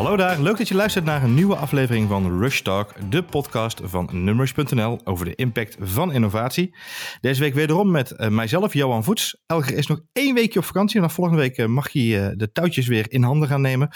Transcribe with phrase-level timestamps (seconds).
[0.00, 3.80] Hallo daar, leuk dat je luistert naar een nieuwe aflevering van Rush Talk, de podcast
[3.84, 6.74] van Numbers.nl over de impact van innovatie.
[7.20, 9.40] Deze week wederom met uh, mijzelf, Johan Voets.
[9.46, 12.28] Elger is nog één weekje op vakantie en dan volgende week uh, mag je uh,
[12.36, 13.88] de touwtjes weer in handen gaan nemen.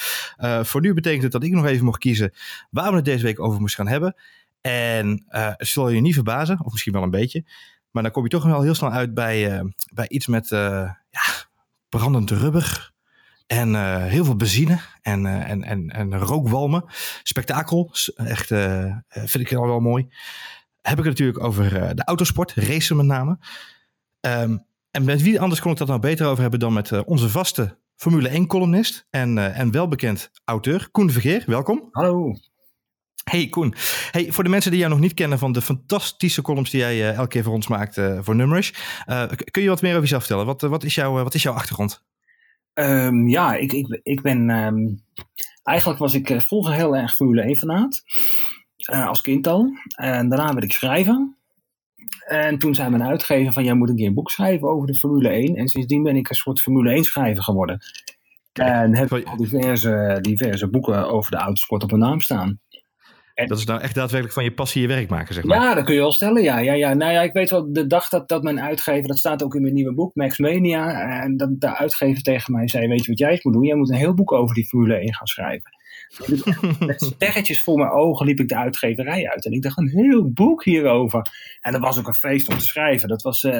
[0.63, 2.33] voor nu betekent het dat ik nog even mocht kiezen
[2.71, 4.15] waar we het deze week over moesten gaan hebben.
[4.61, 7.45] En het zal je niet verbazen, of misschien wel een beetje,
[7.91, 9.63] maar dan kom je toch wel heel snel uit bij,
[9.93, 11.23] bij iets met ja,
[11.89, 12.93] brandend rubber,
[13.47, 16.85] en uh, heel veel benzine en, uh, en, en, en rookwalmen.
[17.23, 20.09] Spektakel, echt uh, vind ik al wel mooi.
[20.81, 23.39] Heb ik het natuurlijk over de autosport, racen met name.
[24.21, 27.29] Um, en met wie anders kon ik dat nou beter over hebben dan met onze
[27.29, 31.43] vaste Formule 1 columnist en, en welbekend auteur, Koen Vergeer.
[31.47, 31.89] Welkom.
[31.91, 32.35] Hallo.
[33.25, 33.75] Hey Koen.
[34.11, 37.15] Hey, voor de mensen die jou nog niet kennen van de fantastische columns die jij
[37.15, 38.73] elke keer voor ons maakt voor Nummers.
[39.51, 40.47] kun je wat meer over jezelf vertellen?
[40.47, 42.03] Wat, wat, is, jouw, wat is jouw achtergrond?
[42.75, 44.51] Um, ja, ik, ik, ik ben.
[44.51, 45.05] Um,
[45.63, 48.03] eigenlijk was ik vroeger heel erg Formule 1 fanaat.
[48.93, 49.73] Uh, als kind al.
[49.97, 51.35] En daarna werd ik schrijver.
[52.27, 54.95] En toen zei mijn uitgever van, jij moet een keer een boek schrijven over de
[54.95, 55.57] Formule 1.
[55.57, 57.79] En sindsdien ben ik een soort Formule 1 schrijver geworden.
[58.53, 62.61] En heb ik al diverse, diverse boeken over de autosport op mijn naam staan.
[63.35, 65.61] En, dat is nou echt daadwerkelijk van je passie je werk maken, zeg maar.
[65.61, 66.59] Ja, dat kun je wel stellen, ja.
[66.59, 66.95] ja, ja.
[66.95, 69.63] Nou ja, ik weet wel, de dag dat, dat mijn uitgever, dat staat ook in
[69.63, 73.19] mijn nieuwe boek, Max Mania, en dat de uitgever tegen mij zei, weet je wat
[73.19, 73.65] jij eens moet doen?
[73.65, 75.71] Jij moet een heel boek over die Formule 1 gaan schrijven.
[76.79, 79.47] Met sterretjes voor mijn ogen liep ik de uitgeverij uit.
[79.47, 81.27] En ik dacht, een heel boek hierover.
[81.61, 83.09] En dat was ook een feest om te schrijven.
[83.09, 83.53] Dat was uh,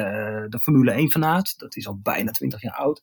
[0.49, 1.53] de Formule 1 fanaat.
[1.57, 3.01] Dat is al bijna 20 jaar oud.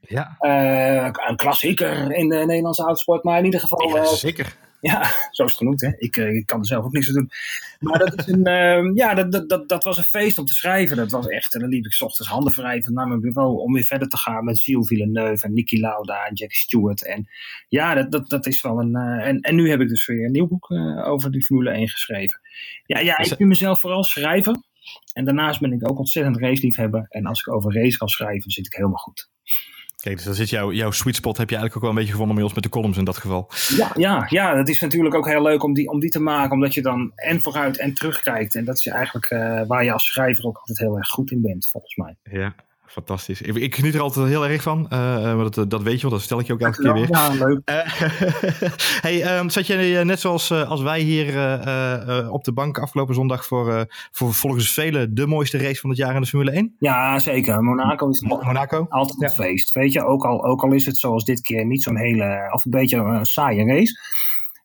[0.00, 0.36] Ja.
[0.40, 3.24] Uh, een klassieker in de Nederlandse autosport.
[3.24, 3.96] Maar in ieder geval...
[3.96, 4.56] Ja, zeker.
[4.82, 5.80] Ja, zo is het genoemd.
[5.80, 5.90] Hè?
[5.96, 7.30] Ik, eh, ik kan er zelf ook niks aan doen.
[7.80, 10.96] Maar dat, is een, uh, ja, dat, dat, dat, was een feest om te schrijven.
[10.96, 11.54] Dat was echt.
[11.54, 14.16] En dan liep ik s ochtends handen wrijven naar mijn bureau om weer verder te
[14.16, 17.06] gaan met Gilles Villeneuve en Nicky Lauda en Jack Stewart.
[17.06, 17.28] En
[17.68, 18.96] ja, dat, dat, dat is wel een.
[18.96, 21.70] Uh, en, en nu heb ik dus weer een nieuw boek uh, over die Formule
[21.70, 22.40] 1 geschreven.
[22.86, 24.56] Ja, ja ik ben mezelf vooral schrijver.
[25.12, 27.06] En daarnaast ben ik ook ontzettend raceliefhebber.
[27.08, 29.30] En als ik over race kan schrijven, zit ik helemaal goed.
[30.02, 32.10] Kijk, dus dan zit jouw, jouw sweet spot heb je eigenlijk ook wel een beetje
[32.10, 33.50] gevonden bij ons met de columns in dat geval.
[33.76, 36.52] Ja, ja, ja, dat is natuurlijk ook heel leuk om die, om die te maken,
[36.52, 38.54] omdat je dan en vooruit en terugkijkt.
[38.54, 41.40] En dat is eigenlijk uh, waar je als schrijver ook altijd heel erg goed in
[41.42, 42.16] bent, volgens mij.
[42.22, 42.54] Ja,
[42.92, 43.42] fantastisch.
[43.42, 44.78] Ik, ik, geniet er altijd heel erg van.
[44.84, 44.98] Uh,
[45.36, 47.08] maar dat, dat weet je wel, dat stel ik je ook elke keer weer.
[47.10, 47.70] Ja, leuk.
[47.70, 48.70] Uh,
[49.06, 51.28] hey, um, zat je net zoals als wij hier
[52.30, 56.14] op de bank afgelopen zondag voor, voor volgens velen de mooiste race van het jaar
[56.14, 56.76] in de Formule 1?
[56.78, 57.62] Ja, zeker.
[57.62, 58.86] Monaco is Monaco?
[58.88, 59.34] altijd een ja.
[59.34, 59.72] feest.
[59.72, 62.64] Weet je, ook al, ook al is het zoals dit keer niet zo'n hele, of
[62.64, 64.00] een beetje een saaie race.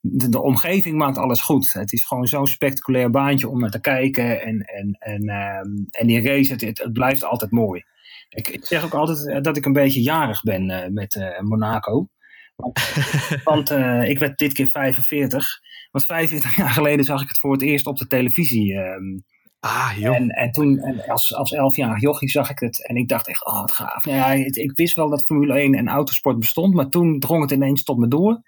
[0.01, 1.73] De, de, omgeving maakt alles goed.
[1.73, 4.41] Het is gewoon zo'n spectaculair baantje om naar te kijken.
[4.41, 7.83] En, en, en, um, en die race, het, het blijft altijd mooi.
[8.29, 12.07] Ik, ik, zeg ook altijd dat ik een beetje jarig ben uh, met uh, Monaco.
[13.43, 15.59] Want, uh, ik werd dit keer 45.
[15.91, 18.73] Want 45 jaar geleden zag ik het voor het eerst op de televisie.
[18.73, 19.23] Um,
[19.59, 20.15] ah, joh.
[20.15, 22.87] En, en toen, en als, als 11-jarig jochie zag ik het.
[22.87, 24.05] En ik dacht echt, oh wat gaaf.
[24.05, 26.73] Nou ja, ik wist wel dat Formule 1 en autosport bestond.
[26.73, 28.41] Maar toen drong het ineens tot me door.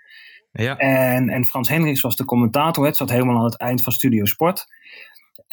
[0.52, 0.78] Ja.
[0.78, 2.86] En, en Frans Hendricks was de commentator.
[2.86, 4.66] Het zat helemaal aan het eind van Studio Sport.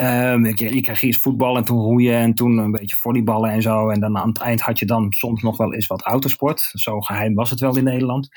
[0.03, 3.62] Um, je, je kreeg eerst voetbal en toen roeien en toen een beetje volleyballen en
[3.62, 3.89] zo.
[3.89, 6.71] En dan aan het eind had je dan soms nog wel eens wat autosport.
[6.73, 8.29] Zo geheim was het wel in Nederland.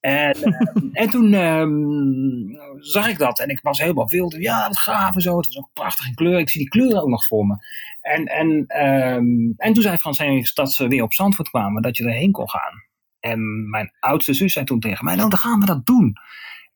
[0.00, 0.34] En,
[0.92, 4.36] en toen um, zag ik dat en ik was helemaal wild.
[4.38, 5.36] Ja, wat gaaf en zo.
[5.36, 6.38] Het was ook prachtig in kleur.
[6.38, 7.56] Ik zie die kleuren ook nog voor me.
[8.00, 8.48] En, en,
[8.86, 12.32] um, en toen zei Frans Henriks dat ze weer op Zandvoort kwamen, dat je erheen
[12.32, 12.82] kon gaan.
[13.20, 16.12] En mijn oudste zus zei toen tegen mij, nou dan gaan we dat doen.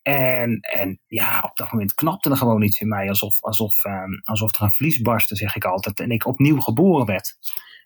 [0.04, 3.09] En, en ja, op dat moment knapte er gewoon iets in mij.
[3.09, 6.00] Alsof, alsof, um, alsof er een vlies barstte, zeg ik altijd.
[6.00, 7.37] En ik opnieuw geboren werd.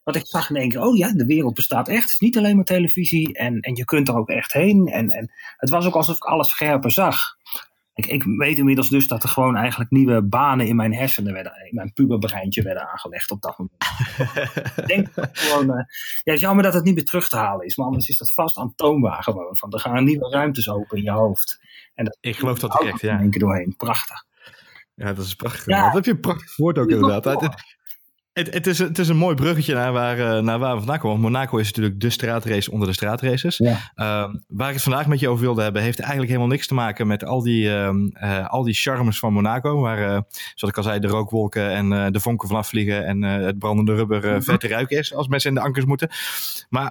[0.05, 2.03] Want ik zag in één keer, oh ja, de wereld bestaat echt.
[2.03, 3.35] Het is niet alleen maar televisie.
[3.35, 4.87] En, en je kunt er ook echt heen.
[4.87, 7.37] En, en het was ook alsof ik alles scherper zag.
[7.99, 11.53] Ik, ik weet inmiddels dus dat er gewoon eigenlijk nieuwe banen in mijn hersenen werden,
[11.69, 13.85] in mijn puberbreintje werden aangelegd op dat moment.
[14.77, 15.85] ik denk gewoon, uh, ja,
[16.25, 18.33] het is jammer dat het niet meer terug te halen is, maar anders is dat
[18.33, 19.57] vast aantoonbaar gewoon.
[19.57, 21.61] Van, er gaan nieuwe ruimtes open in je hoofd.
[21.95, 23.15] En dat, ik geloof dat direct, ja.
[23.15, 23.75] In één keer doorheen.
[23.77, 24.25] Prachtig.
[24.95, 25.67] Ja, dat is prachtig.
[25.67, 25.85] Ja.
[25.85, 27.78] Dat heb je een prachtig woord ook inderdaad.
[28.39, 30.99] Het, het, is, het is een mooi bruggetje naar waar, uh, naar waar we vandaan
[30.99, 31.21] komen.
[31.21, 33.57] Monaco is natuurlijk de straatrace onder de straatraces.
[33.57, 33.71] Ja.
[33.71, 36.75] Uh, waar ik het vandaag met je over wilde hebben, heeft eigenlijk helemaal niks te
[36.75, 39.81] maken met al die, uh, al die charmes van Monaco.
[39.81, 40.21] Waar, eh,
[40.55, 44.25] zoals ik al zei, de rookwolken en de vonken vanaf vliegen en het brandende rubber
[44.25, 44.43] mm -hmm.
[44.43, 46.09] ver te ruiken is als mensen in de ankers moeten.
[46.69, 46.87] Maar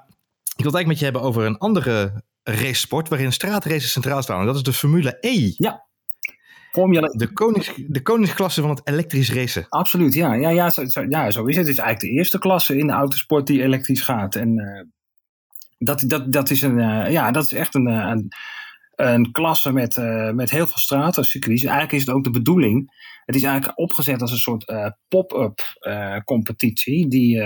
[0.56, 4.40] ik wil het eigenlijk met je hebben over een andere racesport waarin straatraces centraal staan.
[4.40, 5.54] En dat is de Formule E.
[5.56, 5.87] Ja.
[6.72, 9.66] Formule de, konings, de koningsklasse van het elektrisch racen.
[9.70, 10.34] Absoluut, ja.
[10.34, 11.66] Ja, ja, zo, zo, ja, zo is het.
[11.66, 14.36] Het is eigenlijk de eerste klasse in de autosport die elektrisch gaat.
[14.36, 14.82] En uh,
[15.78, 18.28] dat, dat, dat, is een, uh, ja, dat is echt een, een,
[18.96, 19.98] een klasse met,
[20.34, 21.64] met heel veel stratencircuits.
[21.64, 23.06] Eigenlijk is het ook de bedoeling.
[23.26, 24.74] Het is eigenlijk opgezet als een soort
[25.08, 25.62] pop-up
[26.26, 27.08] competitie.
[27.08, 27.42] Die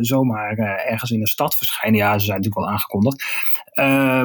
[0.00, 1.98] zomaar ergens in een stad verschijnen.
[1.98, 3.24] Ja, ze zijn natuurlijk al aangekondigd.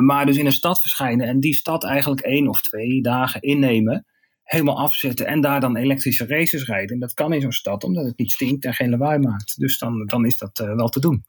[0.05, 1.27] maar dus in een stad verschijnen.
[1.27, 4.05] En die stad eigenlijk één of twee dagen innemen.
[4.49, 5.25] Helemaal afzetten.
[5.25, 6.89] En daar dan elektrische races rijden.
[6.89, 9.59] En dat kan in zo'n stad omdat het niet stinkt en geen lawaai maakt.
[9.59, 11.23] Dus dan, dan is dat wel te doen.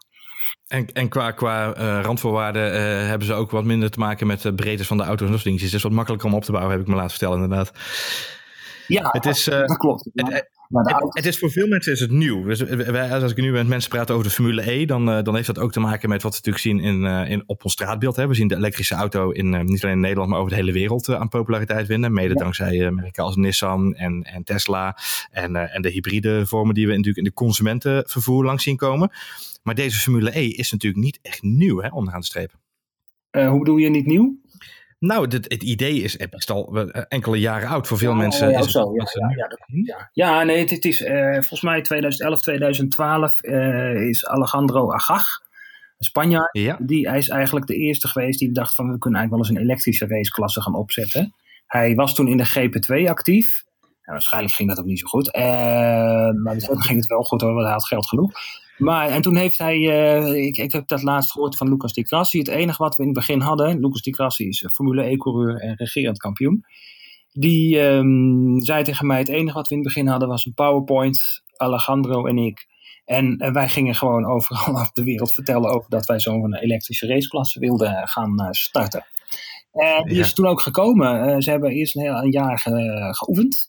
[0.67, 4.43] En, en qua, qua uh, randvoorwaarden uh, hebben ze ook wat minder te maken met
[4.43, 5.69] de breedte van de auto's en dat dingetjes.
[5.69, 7.73] Het is wat makkelijker om op te bouwen, heb ik me laten vertellen inderdaad.
[8.91, 10.11] Ja, het is, uh, dat klopt.
[10.15, 12.45] Het, het, het, is voor veel mensen is het nieuw.
[12.45, 15.47] Dus wij, als ik nu met mensen praat over de Formule E, dan, dan heeft
[15.47, 18.17] dat ook te maken met wat we natuurlijk zien in, in, op ons straatbeeld.
[18.17, 18.27] Hè.
[18.29, 21.09] We zien de elektrische auto in, niet alleen in Nederland, maar over de hele wereld
[21.09, 22.13] aan populariteit winnen.
[22.13, 22.41] Mede ja.
[22.41, 24.97] dankzij merken als Nissan en, en Tesla
[25.31, 29.11] en, en de hybride vormen die we natuurlijk in de consumentenvervoer langs zien komen.
[29.63, 32.53] Maar deze Formule E is natuurlijk niet echt nieuw, hè, onderaan de streep.
[33.31, 34.40] Hoe bedoel je niet nieuw?
[35.00, 37.87] Nou, het, het, idee is best al eh, enkele jaren oud.
[37.87, 39.06] Voor veel mensen ja, is het, zo, ja,
[39.37, 39.49] ja,
[39.85, 45.25] ja, ja, nee, het, is uh, volgens mij 2011, 2012 uh, is Alejandro Agag,
[45.99, 46.49] een Spanjaard.
[46.52, 46.76] Ja.
[46.81, 49.64] Die, hij is eigenlijk de eerste geweest die dacht van we kunnen eigenlijk wel eens
[49.64, 51.35] een elektrische raceklasse gaan opzetten.
[51.67, 53.64] Hij was toen in de GP2 actief.
[54.11, 55.33] En waarschijnlijk ging dat ook niet zo goed.
[55.33, 58.33] maar misschien ging het wel goed hoor, want hij had geld genoeg.
[58.81, 62.05] Maar, en toen heeft hij, uh, ik, ik heb dat laatst gehoord van Lucas Di
[62.05, 62.39] Grassi.
[62.39, 65.75] Het enige wat we in het begin hadden, Lucas Di Grassi is Formule E-coureur en
[65.75, 66.65] regerend kampioen.
[67.33, 70.55] Die um, zei tegen mij, het enige wat we in het begin hadden was een
[70.55, 72.67] PowerPoint, Alejandro en ik.
[73.05, 77.07] En, en wij gingen gewoon overal op de wereld vertellen over dat wij zo'n elektrische
[77.07, 79.05] raceklasse wilden gaan uh, starten.
[79.73, 80.21] En die ja.
[80.21, 81.29] is toen ook gekomen.
[81.29, 83.69] Uh, ze hebben eerst een heel een jaar ge, geoefend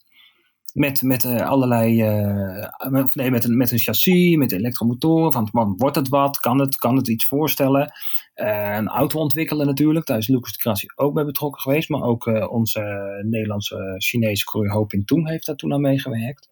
[0.74, 5.34] met, met uh, allerlei, uh, met, nee, met, een, met een chassis, met elektromotoren.
[5.34, 6.40] Van, man, wordt het wat?
[6.40, 7.92] Kan het, kan het iets voorstellen?
[8.36, 10.06] Uh, een auto ontwikkelen natuurlijk.
[10.06, 11.90] Daar is Lucas de Grassi ook bij betrokken geweest.
[11.90, 12.82] Maar ook onze
[13.30, 16.50] Nederlandse Chinese coureur Ho Toon heeft daar toen aan meegewerkt.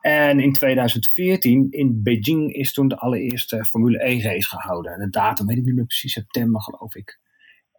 [0.00, 4.98] En in 2014 in Beijing is toen de allereerste Formule 1 race gehouden.
[4.98, 7.20] De datum weet ik niet meer precies, september geloof ik.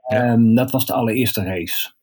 [0.07, 0.31] Ja.
[0.31, 1.93] Um, dat was de allereerste race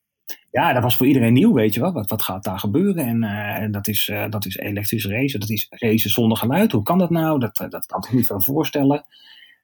[0.51, 1.93] ja, dat was voor iedereen nieuw, weet je wel.
[1.93, 3.07] Wat, wat gaat daar gebeuren?
[3.07, 5.41] En, uh, en dat, is, uh, dat is elektrisch racen.
[5.41, 6.73] Dat is racen zonder geluid.
[6.73, 7.39] Hoe kan dat nou?
[7.39, 9.05] Dat, dat kan ik niet veel voorstellen.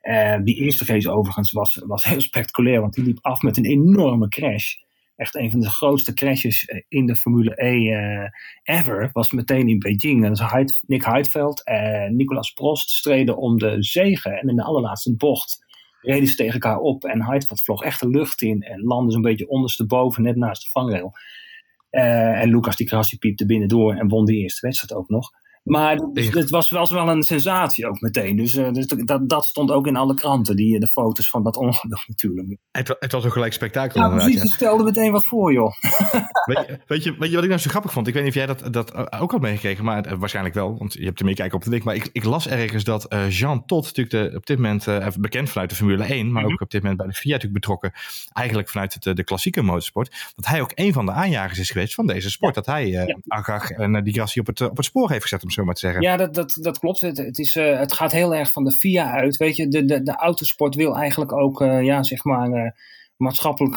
[0.03, 3.65] Uh, die eerste race overigens was, was heel spectaculair, want die liep af met een
[3.65, 4.75] enorme crash.
[5.17, 8.31] Echt een van de grootste crashes in de Formule E
[8.63, 9.11] ever.
[9.13, 10.25] Was meteen in Beijing.
[10.25, 14.33] En Heid, Nick Heidveld en Nicolas Prost streden om de zegen.
[14.33, 15.64] En in de allerlaatste bocht
[16.05, 19.23] reden ze tegen elkaar op en Heidfeld vloog echt de lucht in en landde zo'n
[19.23, 21.13] beetje ondersteboven, net naast de vangrail.
[21.91, 25.31] Uh, en Lucas die Krassi piepte binnendoor en won die eerste wedstrijd ook nog.
[25.65, 28.37] Maar het was, was wel een sensatie ook meteen.
[28.37, 31.57] Dus, uh, dus dat, dat stond ook in alle kranten, die, de foto's van dat
[31.57, 32.57] ongeluk natuurlijk.
[32.71, 34.01] Het, het was ook gelijk spektakel.
[34.01, 34.43] Ja, precies.
[34.43, 35.73] Het stelde meteen wat voor, joh.
[36.45, 38.07] weet, je, weet, je, weet je wat ik nou zo grappig vond?
[38.07, 40.79] Ik weet niet of jij dat, dat ook had meegekregen, maar uh, waarschijnlijk wel.
[40.79, 41.85] Want je hebt er meer kijken op de link.
[41.85, 44.87] Maar ik, ik las ergens dat uh, Jean Todt, natuurlijk de, op dit moment
[45.19, 46.55] bekend vanuit de Formule 1, maar mm -hmm.
[46.55, 47.93] ook op dit moment bij de FIA natuurlijk betrokken,
[48.33, 51.95] eigenlijk vanuit het, de klassieke motorsport, dat hij ook een van de aanjagers is geweest
[51.95, 52.55] van deze sport.
[52.55, 52.61] Ja.
[52.61, 53.17] Dat hij ja.
[53.27, 56.03] Agag en die Grassi op het, op het spoor heeft gezet, om maar zeggen.
[56.03, 57.01] Ja, dat, dat, dat klopt.
[57.01, 59.37] Het, het, is, uh, het gaat heel erg van de FIA uit.
[59.37, 62.71] Weet je, de, de, de autosport wil eigenlijk ook, uh, ja, zeg maar, uh,
[63.17, 63.77] maatschappelijk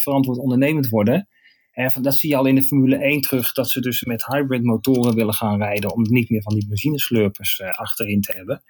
[0.00, 1.28] verantwoord ondernemend worden.
[1.72, 4.62] En dat zie je al in de Formule 1 terug, dat ze dus met hybrid
[4.62, 8.62] motoren willen gaan rijden om niet meer van die benzineslurpers achterin te hebben.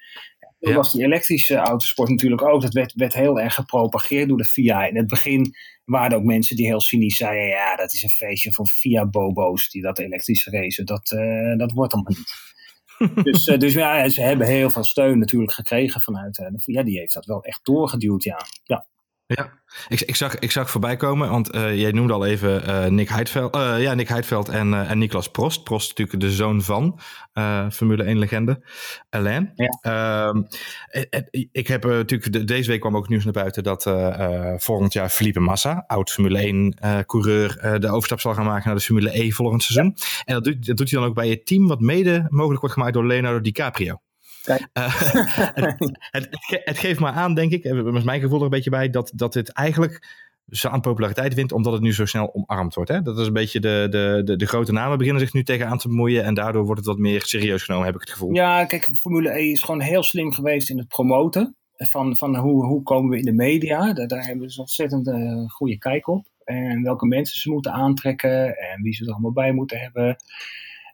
[0.58, 0.76] Toen ja.
[0.76, 2.62] was die elektrische autosport natuurlijk ook.
[2.62, 4.86] Dat werd, werd heel erg gepropageerd door de FIA.
[4.86, 8.10] In het begin waren er ook mensen die heel cynisch zeiden: ja, dat is een
[8.10, 10.86] feestje voor FIA-bobo's die dat elektrische racen.
[10.86, 12.56] Dat, uh, dat wordt allemaal niet.
[13.24, 16.82] dus, uh, dus ja, ze hebben heel veel steun natuurlijk gekregen vanuit uh, de FIA.
[16.82, 18.40] Die heeft dat wel echt doorgeduwd, ja.
[18.64, 18.86] ja.
[19.34, 19.52] Ja,
[19.88, 23.08] ik, ik, zag, ik zag voorbij komen, want uh, jij noemde al even uh, Nick,
[23.08, 25.64] Heidveld, uh, ja, Nick Heidveld en, en Niklas Prost.
[25.64, 27.00] Prost natuurlijk de zoon van
[27.70, 28.62] Formule 1-legende
[29.10, 29.52] Alain.
[29.54, 29.78] Ja.
[29.80, 30.42] Ehm,
[31.52, 33.82] ik heb natuurlijk, de, deze week kwam ook nieuws naar buiten dat
[34.56, 39.18] volgend jaar Felipe Massa, oud Formule 1-coureur, de overstap zal gaan maken naar de Formule
[39.18, 39.96] E volgend seizoen.
[40.24, 42.74] En dat doet, dat doet hij dan ook bij het team wat mede mogelijk wordt
[42.74, 44.00] gemaakt door Leonardo DiCaprio.
[44.44, 44.56] Uh,
[45.54, 45.76] het,
[46.10, 46.28] het,
[46.64, 49.12] het, geeft maar aan, denk ik, en is mijn gevoel er een beetje bij, dat,
[49.14, 52.90] dat dit eigenlijk zo aan populariteit wint, omdat het nu zo snel omarmd wordt.
[52.90, 53.02] Hè?
[53.02, 55.88] Dat is een beetje de, de, de, de, grote namen beginnen zich nu tegenaan te
[55.88, 58.34] bemoeien en daardoor wordt het wat meer serieus genomen, heb ik het gevoel.
[58.34, 61.56] Ja, kijk, Formule E is gewoon heel slim geweest in het promoten.
[61.76, 63.92] Van, van hoe, hoe komen we in de media?
[63.92, 66.26] Daar, daar hebben ze ontzettend uh, goede kijk op.
[66.44, 70.16] En welke mensen ze moeten aantrekken en wie ze er allemaal bij moeten hebben.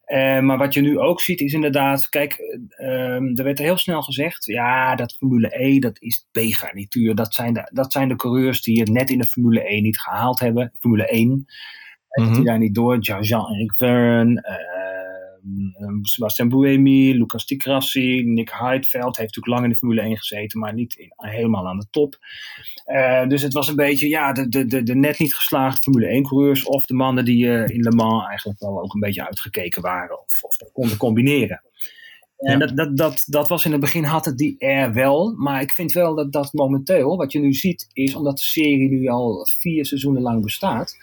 [0.06, 2.38] Uh, maar wat je nu ook ziet is inderdaad, kijk,
[2.80, 7.14] uh, er werd heel snel gezegd, ja, dat Formule E, dat is B-garnituur.
[7.14, 10.00] Dat, zijn de, dat zijn de coureurs die het net in de Formule 1 niet
[10.00, 11.28] gehaald hebben, Formule 1.
[11.28, 11.44] Mm
[12.08, 12.34] -hmm.
[12.34, 14.83] Die daar niet door, Jean-Eric Verne, uh,
[16.02, 20.58] Sebastian Buemi, Lucas Di Grassi, Nick Heidfeld heeft natuurlijk lang in de Formule 1 gezeten,
[20.58, 22.18] maar niet in, helemaal aan de top.
[22.86, 26.06] Uh, dus het was een beetje ja, de, de, de, de net niet geslaagde Formule
[26.06, 29.26] 1 coureurs of de mannen die uh, in Le Mans eigenlijk wel ook een beetje
[29.26, 31.62] uitgekeken waren of, of dat konden combineren.
[32.38, 32.66] En ja.
[32.66, 35.72] dat, dat, dat, dat was in het begin had het die er wel, maar ik
[35.72, 39.46] vind wel dat dat momenteel, wat je nu ziet, is omdat de serie nu al
[39.58, 40.96] vier seizoenen lang bestaat,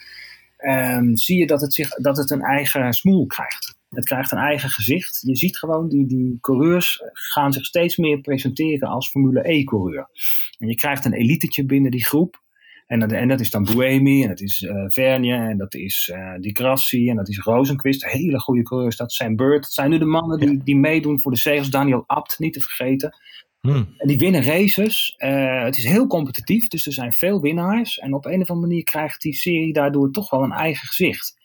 [0.57, 3.70] um, zie je dat het, zich, dat het een eigen smoel krijgt.
[3.95, 5.21] Het krijgt een eigen gezicht.
[5.25, 10.09] Je ziet gewoon, die, die coureurs gaan zich steeds meer presenteren als Formule E-coureur.
[10.57, 12.41] En je krijgt een elitetje binnen die groep.
[12.87, 16.11] En dat, en dat is dan Buemi, en dat is uh, Vergne, en dat is
[16.13, 18.05] uh, Di Grassi, en dat is Rosenquist.
[18.05, 18.95] Hele goede coureurs.
[18.95, 19.61] Dat zijn Bird.
[19.61, 21.69] Dat zijn nu de mannen die, die meedoen voor de zegels.
[21.69, 23.15] Daniel Abt, niet te vergeten.
[23.59, 23.93] Hmm.
[23.97, 25.15] En die winnen races.
[25.17, 27.99] Uh, het is heel competitief, dus er zijn veel winnaars.
[27.99, 31.40] En op een of andere manier krijgt die serie daardoor toch wel een eigen gezicht.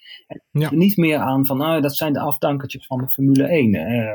[0.51, 0.75] Ja.
[0.75, 3.75] Niet meer aan van, nou, dat zijn de afdankertjes van de Formule 1.
[3.75, 4.11] Uh,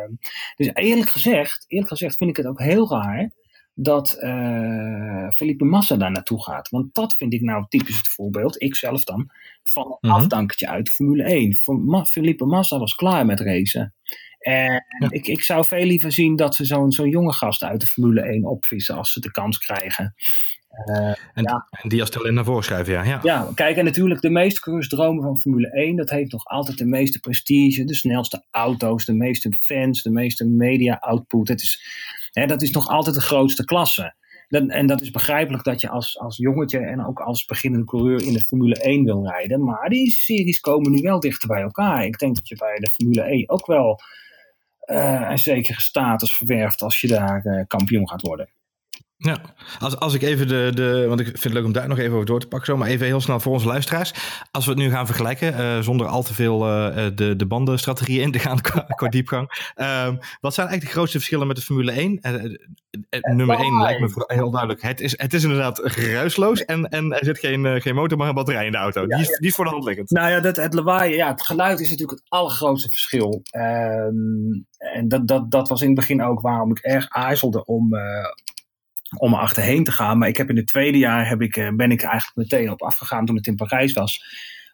[0.56, 3.32] dus eerlijk gezegd, eerlijk gezegd vind ik het ook heel raar
[3.74, 6.70] dat uh, Felipe Massa daar naartoe gaat.
[6.70, 9.30] Want dat vind ik nou typisch het voorbeeld, ik zelf dan,
[9.63, 10.20] van een mm-hmm.
[10.20, 11.58] afdankertje uit de Formule 1.
[11.65, 13.94] Ma Felipe Massa was klaar met racen.
[14.39, 15.08] En ja.
[15.10, 18.22] ik, ik zou veel liever zien dat ze zo'n zo'n jonge gast uit de Formule
[18.22, 20.15] 1 opvissen als ze de kans krijgen.
[20.85, 21.67] Uh, en, ja.
[21.69, 23.03] en, die als talent naar voren schrijven, ja.
[23.03, 23.19] ja.
[23.23, 25.95] Ja, kijk, en natuurlijk de meeste dromen van Formule 1.
[25.95, 30.45] Dat heeft nog altijd de meeste prestige, de snelste auto's, de meeste fans, de meeste
[30.45, 31.47] media-output.
[31.47, 31.83] Het is,
[32.31, 34.13] hè, dat is nog altijd de grootste klasse.
[34.47, 38.21] Dat, en dat is begrijpelijk dat je als, als jongetje en ook als beginnende coureur
[38.21, 39.63] in de Formule 1 wil rijden.
[39.63, 42.05] Maar die series komen nu wel dichter bij elkaar.
[42.05, 43.99] Ik denk dat je bij de Formule 1 ook wel
[44.85, 48.49] uh, een zekere status verwerft als je daar uh, kampioen gaat worden.
[49.23, 49.41] Ja,
[49.79, 51.05] als, als ik even de, de.
[51.07, 52.77] Want ik vind het leuk om daar nog even over door te pakken, zo.
[52.77, 54.13] Maar even heel snel voor onze luisteraars.
[54.51, 58.21] Als we het nu gaan vergelijken, uh, zonder al te veel uh, de, de bandenstrategieën
[58.21, 59.73] in te gaan qua, qua diepgang.
[59.75, 60.07] Uh,
[60.39, 62.19] wat zijn eigenlijk de grootste verschillen met de Formule 1?
[63.35, 64.81] nummer 1 lijkt me heel duidelijk.
[64.81, 68.35] Het is, het is inderdaad geruisloos en, en er zit geen, geen motor, maar een
[68.35, 69.01] batterij in de auto.
[69.01, 70.09] Ja, die, is, die is voor de hand liggend.
[70.09, 73.41] Nou ja, dat, het lawaai, ja, het geluid is natuurlijk het allergrootste verschil.
[73.55, 77.95] Um, en dat, dat, dat was in het begin ook waarom ik erg aarzelde om
[79.18, 80.18] om er achterheen te gaan.
[80.18, 83.25] Maar ik heb in het tweede jaar heb ik, ben ik eigenlijk meteen op afgegaan
[83.25, 84.24] toen het in Parijs was.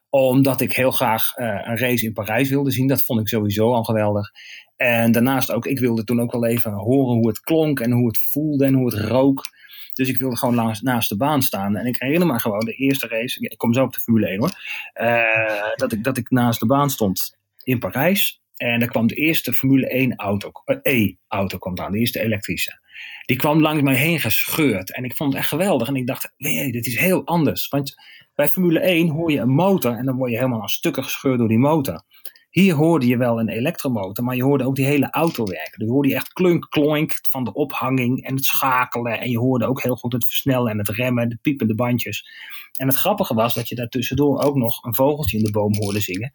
[0.09, 2.87] Omdat ik heel graag uh, een race in Parijs wilde zien.
[2.87, 4.31] Dat vond ik sowieso al geweldig.
[4.75, 8.07] En daarnaast ook, ik wilde toen ook wel even horen hoe het klonk en hoe
[8.07, 9.45] het voelde en hoe het rook.
[9.93, 11.75] Dus ik wilde gewoon langs, naast de baan staan.
[11.75, 14.39] En ik herinner me gewoon de eerste race, ik kom zo op de Formule 1
[14.39, 14.51] hoor,
[15.01, 18.41] uh, dat, ik, dat ik naast de baan stond in Parijs.
[18.57, 22.79] En er kwam de eerste Formule 1 auto, E-auto kwam aan, de eerste elektrische
[23.25, 24.93] die kwam langs mij heen gescheurd.
[24.93, 25.87] En ik vond het echt geweldig.
[25.87, 27.67] En ik dacht, nee, dit is heel anders.
[27.67, 27.95] Want
[28.35, 31.37] bij Formule 1 hoor je een motor en dan word je helemaal aan stukken gescheurd
[31.37, 32.01] door die motor.
[32.49, 35.85] Hier hoorde je wel een elektromotor, maar je hoorde ook die hele auto werken.
[35.85, 39.19] Je hoorde echt klunk, klonk van de ophanging en het schakelen.
[39.19, 42.29] En je hoorde ook heel goed het versnellen en het remmen, de piepende bandjes.
[42.79, 45.99] En het grappige was dat je daartussendoor ook nog een vogeltje in de boom hoorde
[45.99, 46.33] zingen.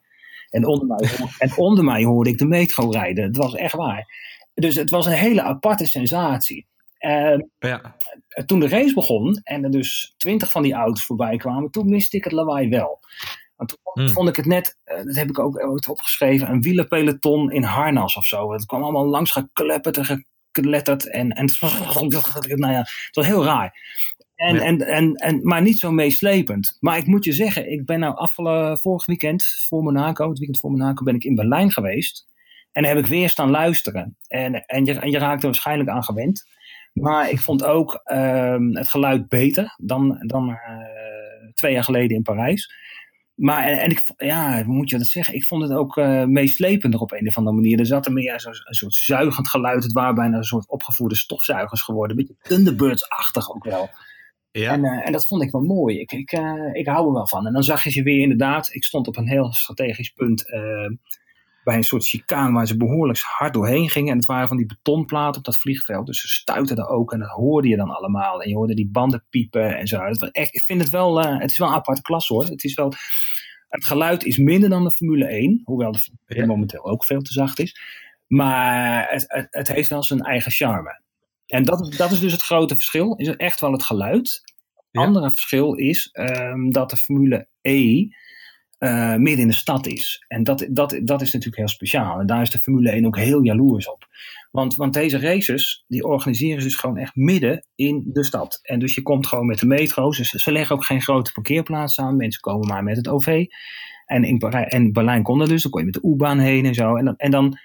[0.53, 3.25] En onder mij, en onder mij hoorde ik de metro rijden.
[3.25, 4.07] Het was echt waar.
[4.55, 6.67] Dus het was een hele aparte sensatie.
[6.99, 7.97] En ja.
[8.47, 12.17] toen de race begon en er dus twintig van die auto's voorbij kwamen, toen miste
[12.17, 13.01] ik het lawaai wel.
[13.57, 14.09] Want toen hmm.
[14.09, 18.17] vond ik het net, eh, dat heb ik ook ooit opgeschreven, een wielerpeloton in harnas
[18.17, 18.53] of zo.
[18.53, 21.79] Het kwam allemaal langs geklepperd en gekletterd en, en het, was,
[22.49, 23.81] nou ja, het was heel raar.
[24.43, 26.77] En, en, en, en, maar niet zo meeslepend.
[26.81, 30.59] Maar ik moet je zeggen, ik ben nou afgelopen vorig weekend voor Monaco, het weekend
[30.59, 32.29] voor Monaco, ben ik in Berlijn geweest.
[32.73, 34.17] En daar heb ik weer staan luisteren.
[34.29, 36.45] En, en, je, en je raakt er waarschijnlijk aan gewend.
[36.93, 40.57] Maar ik vond ook um, het geluid beter dan, dan uh,
[41.55, 42.75] twee jaar geleden in Parijs.
[43.35, 45.35] Maar en, en, ik, ja, hoe moet je dat zeggen?
[45.35, 47.79] Ik vond het ook uh, meeslepender op een of andere manier.
[47.79, 49.83] Er zat er meer zo, een soort zuigend geluid.
[49.83, 52.19] Het waren bijna een soort opgevoerde stofzuigers geworden.
[52.19, 53.91] Een beetje Thunderbirds-achtig ook wel.
[54.53, 54.73] Ja.
[54.73, 56.01] En, uh, en dat vond ik wel mooi.
[56.01, 57.47] Ik, ik, uh, ik hou er wel van.
[57.47, 58.75] En dan zag je ze weer inderdaad.
[58.75, 60.45] Ik stond op een heel strategisch punt
[61.65, 64.11] bij een soort chicane waar ze behoorlijk hard doorheen gingen.
[64.11, 66.07] En het waren van die betonplaten op dat vliegveld.
[66.07, 68.43] Dus ze stuiten er ook en dat hoorde je dan allemaal.
[68.43, 69.99] En je hoorde die banden piepen en zo.
[69.99, 72.45] echt, ik vind het wel, het is wel een aparte klas hoor.
[72.45, 72.93] Het is wel,
[73.69, 75.63] het geluid is minder dan de Formule 1.
[75.65, 77.81] Hoewel de Formule 1 momenteel ook veel te zacht is.
[78.27, 81.01] Maar het, het, het, heeft wel zijn eigen charme.
[81.53, 83.15] En dat, dat is dus het grote verschil.
[83.17, 84.41] Is echt wel het geluid.
[84.91, 88.07] Het andere verschil is um, dat de Formule E
[88.79, 90.25] uh, midden in de stad is.
[90.29, 92.21] En dat, dat, dat is natuurlijk heel speciaal.
[92.21, 94.07] En daar is de Formule 1 ook heel jaloers op.
[94.51, 98.59] Want, want deze races, die organiseren ze dus gewoon echt midden in de stad.
[98.63, 100.11] En dus je komt gewoon met de metro.
[100.11, 102.17] Dus ze leggen ook geen grote parkeerplaatsen aan.
[102.17, 103.45] Mensen komen maar met het OV.
[104.07, 105.63] En in en Berlijn kon dat dus.
[105.63, 106.97] Dan kon je met de U-baan heen en zo.
[106.97, 107.59] En dan, en dan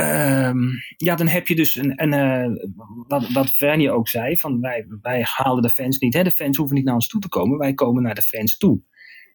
[0.00, 2.66] Ehm, ja, dan heb je dus een, een uh,
[3.06, 6.14] wat, wat Vernie ook zei, van wij, wij halen de fans niet.
[6.14, 6.22] Hè?
[6.22, 8.80] De fans hoeven niet naar ons toe te komen, wij komen naar de fans toe.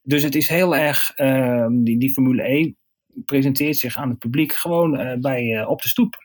[0.03, 2.77] Dus het is heel erg, ehm, die, die Formule 1
[3.25, 6.17] presenteert zich aan het publiek gewoon uh, bij, uh, op de stoep.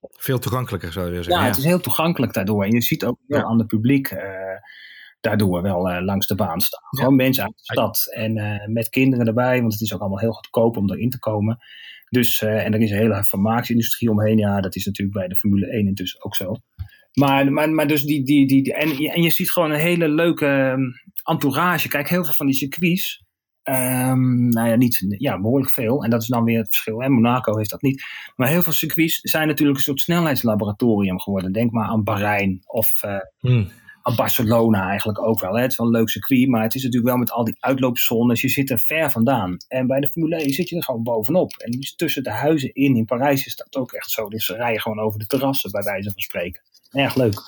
[0.00, 1.32] Veel toegankelijker zou je zeggen.
[1.32, 2.64] Ja, ja, het is heel toegankelijk daardoor.
[2.64, 4.16] En je ziet ook wel aan het publiek
[5.20, 6.82] daardoor wel langs de baan staan.
[6.90, 10.32] Gewoon mensen uit de stad en met kinderen erbij, want het is ook allemaal heel
[10.32, 11.58] goedkoop om erin te komen.
[12.08, 14.38] Dus, uh, en er is een hele farmacie-industrie omheen.
[14.38, 16.56] Ja, dat is natuurlijk bij de Formule 1 intussen ook zo.
[17.12, 20.46] Maar, maar, maar dus die, die, die, en, en je ziet gewoon een hele leuke
[20.46, 20.82] ehm,
[21.24, 21.88] entourage.
[21.88, 23.22] Kijk, heel veel van die circuits.
[23.68, 26.04] Um, nou ja, niet, ja, behoorlijk veel.
[26.04, 27.00] En dat is dan weer het verschil.
[27.00, 27.08] Hè?
[27.08, 28.04] Monaco heeft dat niet.
[28.36, 31.52] Maar heel veel circuits zijn natuurlijk een soort snelheidslaboratorium geworden.
[31.52, 33.70] Denk maar aan Bahrein of uh, hmm
[34.16, 35.54] Barcelona eigenlijk ook wel.
[35.54, 35.62] Hè.
[35.62, 38.40] Het is wel een leuk circuit, maar het is natuurlijk wel met al die uitloopzones.
[38.40, 39.56] Je zit er ver vandaan.
[39.68, 41.52] En bij de Formule 1 zit je er gewoon bovenop.
[41.56, 44.28] En dus tussen de huizen in, in Parijs is dat ook echt zo.
[44.28, 46.62] Dus ze rijden gewoon over de terrassen, bij wijze van spreken.
[46.90, 47.42] Erg leuk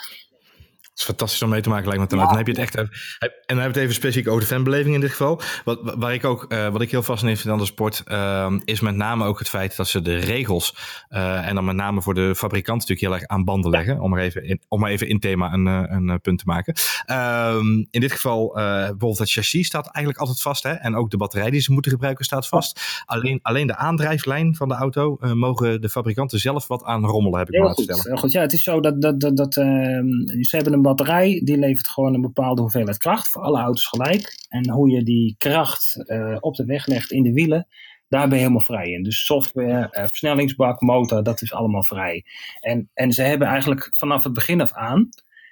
[0.97, 2.29] is fantastisch om mee te maken, lijkt me dan.
[2.29, 2.75] Dan heb je het echt.
[2.75, 2.89] En
[3.19, 5.41] dan hebben we het even specifiek over de fanbeleving in dit geval.
[5.65, 8.81] Wat, waar ik ook, uh, wat ik heel fascinerend vind aan de sport, uh, is
[8.81, 10.77] met name ook het feit dat ze de regels,
[11.11, 14.01] uh, en dan met name voor de fabrikant natuurlijk heel erg aan banden leggen.
[14.01, 16.75] Om er even in, om maar even in thema een, een punt te maken.
[17.57, 20.63] Um, in dit geval, bijvoorbeeld het chassis staat eigenlijk altijd vast.
[20.63, 20.73] Hè?
[20.73, 23.03] En ook de batterij die ze moeten gebruiken staat vast.
[23.05, 27.49] Alleen, alleen de aandrijflijn van de auto mogen de fabrikanten zelf wat aan rommelen, heb
[27.51, 28.03] ik laten stellen.
[28.07, 30.07] Heel goed, ja, het is zo dat, dat, dat, dat ehm,
[30.41, 34.47] ze hebben een batterij die levert gewoon een bepaalde hoeveelheid kracht voor alle auto's gelijk.
[34.49, 37.67] En hoe je die kracht uh, op de weg legt in de wielen,
[38.09, 39.03] daar ben je helemaal vrij in.
[39.03, 42.25] Dus software, uh, versnellingsbak, motor, dat is allemaal vrij.
[42.61, 45.09] En, en ze hebben eigenlijk vanaf het begin af aan,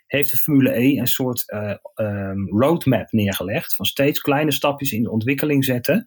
[0.06, 3.74] heeft de Formule E een soort uh, um, roadmap neergelegd.
[3.74, 6.06] Van steeds kleine stapjes in de ontwikkeling zetten.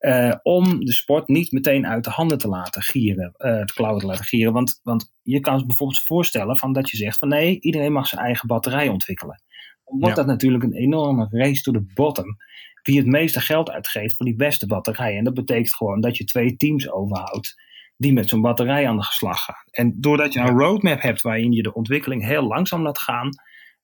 [0.00, 4.00] Uh, om de sport niet meteen uit de handen te laten gieren, uh, te klauwen
[4.00, 4.52] te laten gieren.
[4.52, 8.06] Want, want je kan je bijvoorbeeld voorstellen van dat je zegt van nee, iedereen mag
[8.06, 9.42] zijn eigen batterij ontwikkelen.
[9.84, 12.36] Dan wordt dat natuurlijk een enorme race to the bottom.
[12.82, 15.16] Wie het meeste geld uitgeeft voor die beste batterij.
[15.16, 17.54] En dat betekent gewoon dat je twee teams overhoudt
[17.96, 19.64] die met zo'n batterij aan de slag gaan.
[19.70, 23.30] En doordat je een roadmap hebt waarin je de ontwikkeling heel langzaam laat gaan,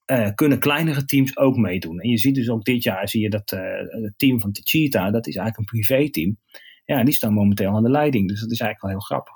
[0.06, 2.00] uh, kunnen kleinere teams ook meedoen.
[2.00, 3.60] En je ziet dus ook dit jaar, zie je dat uh,
[4.02, 6.38] het team van Tichita, dat is eigenlijk een privé-team.
[6.84, 8.28] Ja, die staan momenteel aan de leiding.
[8.28, 9.34] Dus dat is eigenlijk wel heel grappig.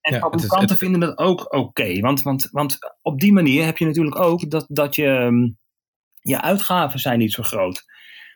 [0.00, 0.78] En ja, fabrikanten het...
[0.78, 2.00] vinden dat ook oké.
[2.00, 5.58] want, want, want op die manier heb je natuurlijk ook dat, dat je, um,
[6.20, 7.84] je uitgaven zijn niet zo groot.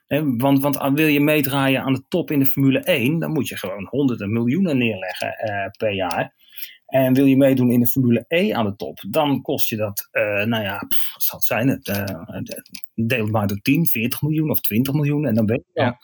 [0.07, 3.49] He, want, want wil je meedraaien aan de top in de Formule 1, dan moet
[3.49, 6.35] je gewoon honderden miljoenen neerleggen uh, per jaar.
[6.89, 10.09] En wil je meedoen in de Formule E aan de top, dan kost je dat,
[10.13, 11.69] uh, nou ja, pff, zal het zijn?
[11.69, 12.41] Het, uh,
[12.95, 15.99] deel maar door 10, 40 miljoen of 20 miljoen en dan ben je ja.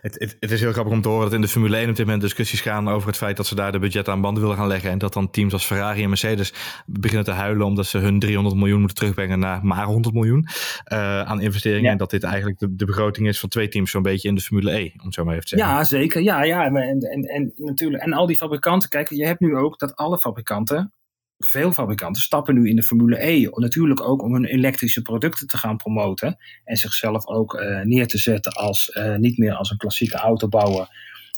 [0.00, 1.96] Het, het, het, is heel grappig om te horen dat in de Formule 1 op
[1.96, 4.56] dit moment discussies gaan over het feit dat ze daar de budget aan banden willen
[4.56, 4.90] gaan leggen.
[4.90, 6.52] En dat dan teams als Ferrari en Mercedes
[6.86, 10.46] beginnen te huilen omdat ze hun 300 miljoen moeten terugbrengen naar maar 100 miljoen
[10.92, 11.90] uh, aan investeringen.
[11.90, 14.40] En dat dit eigenlijk de, de, begroting is van twee teams zo'n beetje in de
[14.40, 15.76] Formule E, om zo maar even te zeggen.
[15.76, 16.22] Ja, zeker.
[16.22, 16.64] Ja, ja.
[16.64, 20.18] En, en, en, natuurlijk, en al die fabrikanten, kijk, je hebt nu ook dat alle
[20.18, 20.92] fabrikanten
[21.38, 23.48] veel fabrikanten stappen nu in de Formule E.
[23.50, 26.36] Natuurlijk ook om hun elektrische producten te gaan promoten.
[26.64, 30.88] En zichzelf ook uh, neer te zetten als uh, niet meer als een klassieke autobouwer,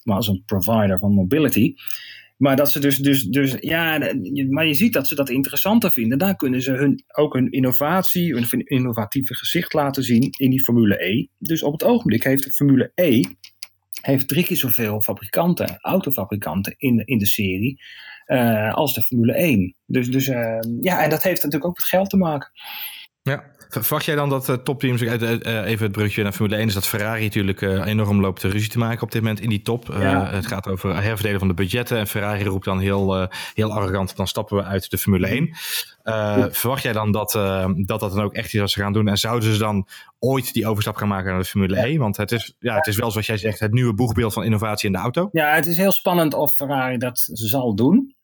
[0.04, 1.74] maar als een provider van mobility.
[2.36, 4.12] Maar dat ze dus, dus, dus ja,
[4.48, 6.18] maar je ziet dat ze dat interessanter vinden.
[6.18, 11.04] Daar kunnen ze hun, ook hun innovatie, hun innovatieve gezicht laten zien in die Formule
[11.04, 11.26] E.
[11.38, 13.22] Dus op het ogenblik heeft de Formule E
[14.00, 17.80] heeft drie keer zoveel fabrikanten, autofabrikanten in in de serie
[18.30, 19.74] uh, als de Formule 1.
[19.86, 22.50] Dus, dus uh, ja, en dat heeft natuurlijk ook met geld te maken.
[23.22, 25.12] Ja, Verwacht jij dan dat uh, topteams, uh,
[25.64, 28.78] even het brugje naar Formule 1, is dat Ferrari natuurlijk uh, enorm loopt ruzie te
[28.78, 29.86] maken op dit moment in die top.
[29.86, 30.30] Ja.
[30.30, 34.26] Het gaat over herverdelen van de budgetten en Ferrari roept dan heel, heel arrogant, dan
[34.26, 36.52] stappen we uit de Formule 1.
[36.52, 37.32] Verwacht jij dan dat,
[37.76, 39.86] dat dat dan ook echt is wat ze gaan doen en zouden ze dan
[40.18, 41.82] ooit die overstap gaan maken naar de Formule ja.
[41.82, 41.98] 1?
[41.98, 44.86] Want het is, ja, het is wel zoals jij zegt, het nieuwe boegbeeld van innovatie
[44.86, 45.28] in de auto.
[45.32, 48.14] Ja, het is heel spannend of Ferrari dat zal doen.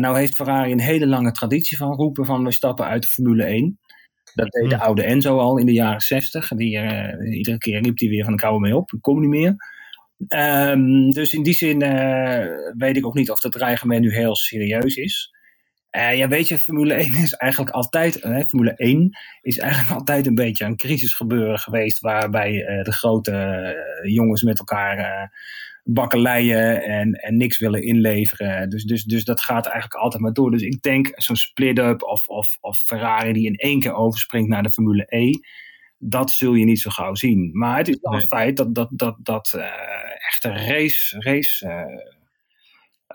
[0.00, 3.44] Nou heeft Ferrari een hele lange traditie van roepen van we stappen uit de Formule
[3.44, 3.78] 1.
[4.34, 4.84] Dat deed de hmm.
[4.84, 6.48] oude Enzo al in de jaren 60.
[6.48, 9.28] Die, uh, iedere keer riep hij weer van ik hou mee op, ik kom niet
[9.28, 9.56] meer.
[10.28, 14.36] Um, dus in die zin uh, weet ik ook niet of dat dreigement nu heel
[14.36, 15.36] serieus is.
[15.90, 18.18] Uh, ja, weet je, Formule 1 is eigenlijk altijd,
[18.48, 24.58] Formule 1 is eigenlijk altijd een beetje een crisisgebeuren geweest, waarbij de grote jongens met
[24.58, 25.30] elkaar
[25.90, 28.70] bakkeleien en, en niks willen inleveren.
[28.70, 30.50] Dus, dus, dus dat gaat eigenlijk altijd maar door.
[30.50, 34.62] Dus ik denk zo'n split-up of, of, of Ferrari die in één keer overspringt naar
[34.62, 35.30] de Formule E,
[35.98, 37.50] dat zul je niet zo gauw zien.
[37.52, 39.54] Maar het is wel een feit dat, dat, dat, dat
[40.30, 41.66] echte race, race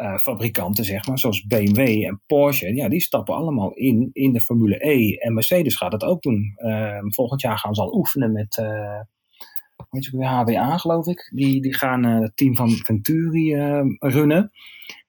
[0.01, 4.41] uh, fabrikanten, zeg maar, zoals BMW en Porsche, ja, die stappen allemaal in in de
[4.41, 5.15] Formule E.
[5.15, 6.53] En Mercedes gaat dat ook doen.
[6.57, 8.57] Uh, volgend jaar gaan ze al oefenen met,
[9.89, 11.31] weet je, HWA, geloof ik.
[11.33, 13.55] Die, die gaan het team van Venturi
[13.99, 14.51] runnen.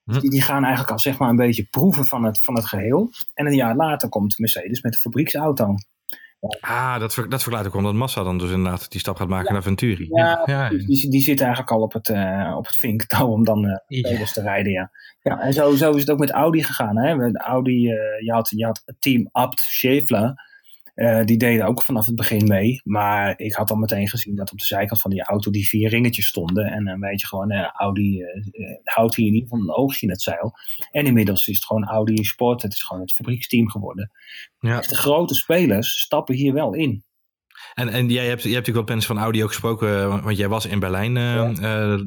[0.04, 0.18] Hm.
[0.18, 3.10] Die, die, gaan eigenlijk al zeg maar een beetje proeven van het, van het geheel.
[3.34, 5.74] En een jaar later komt Mercedes met de fabrieksauto.
[6.60, 9.52] Ah, dat, ver, dat verklaart ook omdat Massa dan dus inderdaad die stap gaat maken
[9.52, 10.08] naar Venturi.
[10.10, 13.64] Ja, ja, Die, die zit eigenlijk al op het, uh, op het vinktouw om dan
[13.64, 14.90] uh, te rijden, ja.
[15.22, 16.98] Ja, en zo, zo is het ook met Audi gegaan.
[16.98, 17.14] Hè?
[17.14, 20.34] Met Audi, uh, je, had, je had het team Abt Scheffler.
[20.94, 22.80] Uh, die deden ook vanaf het begin mee.
[22.84, 25.88] Maar ik had al meteen gezien dat op de zijkant van die auto die vier
[25.88, 26.66] ringetjes stonden.
[26.66, 28.24] En dan weet je gewoon, uh, Audi
[28.84, 30.52] houdt hier in ieder geval een oogje in het zeil.
[30.90, 32.62] En inmiddels is het gewoon Audi Sport.
[32.62, 34.10] Het is gewoon het fabrieksteam geworden.
[34.58, 34.76] Ja.
[34.76, 37.04] Dus de grote spelers stappen hier wel in.
[37.74, 40.66] En, en jij hebt, hebt natuurlijk wel mensen van Audi ook gesproken, want jij was
[40.66, 41.14] in Berlijn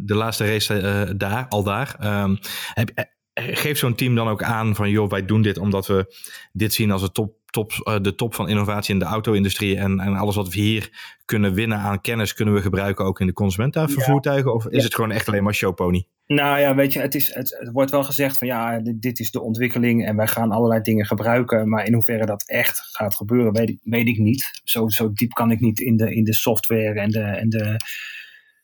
[0.06, 2.22] de laatste race daar, al daar.
[2.24, 2.40] Um,
[2.74, 6.16] heb, geeft zo'n team dan ook aan van joh, wij doen dit omdat we
[6.52, 10.00] dit zien als de top, top, uh, de top van innovatie in de auto-industrie en,
[10.00, 13.34] en alles wat we hier kunnen winnen aan kennis kunnen we gebruiken ook in de
[13.34, 14.54] consumentenvervoertuigen?
[14.54, 16.08] Of is het gewoon echt alleen maar showpony?
[16.28, 19.20] Nou ja, weet je, het, is, het, het, wordt wel gezegd van ja, dit, dit,
[19.20, 21.70] is de ontwikkeling en wij gaan allerlei dingen gebruiken.
[21.70, 24.62] Maar in hoeverre dat echt gaat gebeuren, weet ik, weet ik niet.
[24.64, 27.76] Zo, zo diep kan ik niet in de, in de software en de, en de,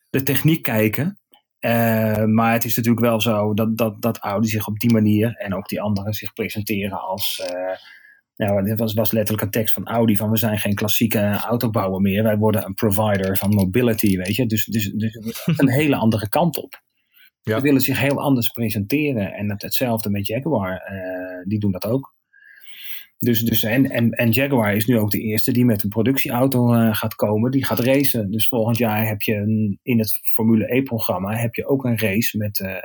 [0.10, 1.18] de techniek kijken.
[1.66, 5.36] Uh, maar het is natuurlijk wel zo dat, dat, dat Audi zich op die manier
[5.36, 7.50] en ook die anderen zich presenteren als.
[7.54, 7.76] Uh,
[8.36, 12.02] nou, dit was, was letterlijk een tekst van Audi: van we zijn geen klassieke autobouwer
[12.02, 14.46] meer, wij worden een provider van mobility, weet je.
[14.46, 15.18] Dus, dus, dus
[15.58, 16.82] een hele andere kant op.
[17.42, 17.56] Ja.
[17.58, 19.34] Ze willen zich heel anders presenteren.
[19.34, 22.16] En hetzelfde met Jaguar, uh, die doen dat ook.
[23.24, 26.74] Dus, dus, en, en, en Jaguar is nu ook de eerste die met een productieauto
[26.74, 27.52] uh, gaat komen.
[27.52, 28.32] Die gaat racen.
[28.32, 32.38] Dus volgend jaar heb je een, in het Formule E-programma heb je ook een race
[32.38, 32.76] met, uh,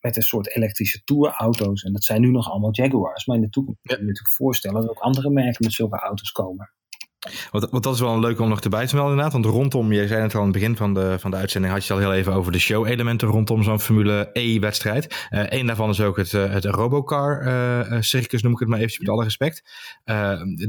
[0.00, 1.82] met een soort elektrische tourauto's.
[1.82, 3.26] En dat zijn nu nog allemaal Jaguars.
[3.26, 5.98] Maar in de toekomst kun je je natuurlijk voorstellen dat ook andere merken met zulke
[5.98, 6.70] auto's komen.
[7.50, 9.42] Want, want, dat is wel een leuk om nog erbij te melden inderdaad.
[9.42, 11.86] Want rondom, je zei het al aan het begin van de, van de uitzending, had
[11.86, 15.26] je het al heel even over de show-elementen rondom zo'n Formule E-wedstrijd.
[15.30, 19.00] Uh, een daarvan is ook het, uh, het Robocar-circus, uh, noem ik het maar eventjes
[19.00, 19.62] met alle respect.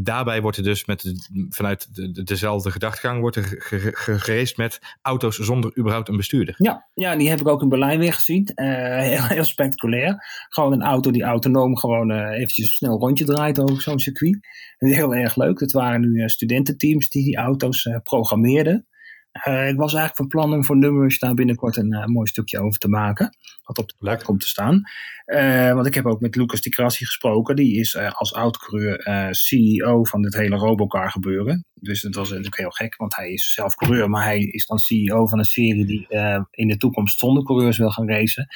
[0.02, 1.14] daarbij wordt er dus met
[1.50, 3.56] vanuit de, dezelfde gedachtegang wordt er
[3.94, 6.56] geraced met auto's zonder überhaupt een bestuurder.
[6.58, 8.52] Ja, ja die heb ik ook in Berlijn weer gezien.
[8.56, 10.26] heel, heel spectaculair.
[10.50, 14.48] Gewoon een auto die autonoom gewoon eventjes snel rondje draait over zo'n circuit.
[14.78, 15.60] Heel erg leuk.
[15.60, 18.86] Het waren nu studententeams die die auto's uh, programmeerden.
[19.34, 22.60] Uh, ik was eigenlijk van plan om voor Numbers daar binnenkort een uh, mooi stukje
[22.60, 23.38] over te maken.
[23.64, 24.82] Wat op de plek komt te staan.
[25.26, 27.56] Uh, want ik heb ook met Lucas Di Grassi gesproken.
[27.56, 29.00] Die is als oud-coureur
[29.36, 31.66] CEO van dit hele Robocar gebeuren.
[31.74, 34.10] Dus dat was natuurlijk heel gek, want hij is zelf coureur.
[34.10, 36.08] Maar hij is dan CEO van een serie die
[36.52, 38.48] in de toekomst zonder coureurs wil gaan racen.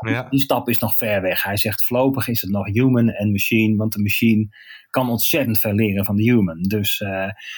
[0.00, 0.20] Ja.
[0.20, 1.42] Die, die stap is nog ver weg.
[1.42, 3.76] Hij zegt voorlopig is het nog human en machine.
[3.76, 4.48] Want de machine
[4.90, 6.62] kan ontzettend veel leren van de human.
[6.62, 7.04] Dus,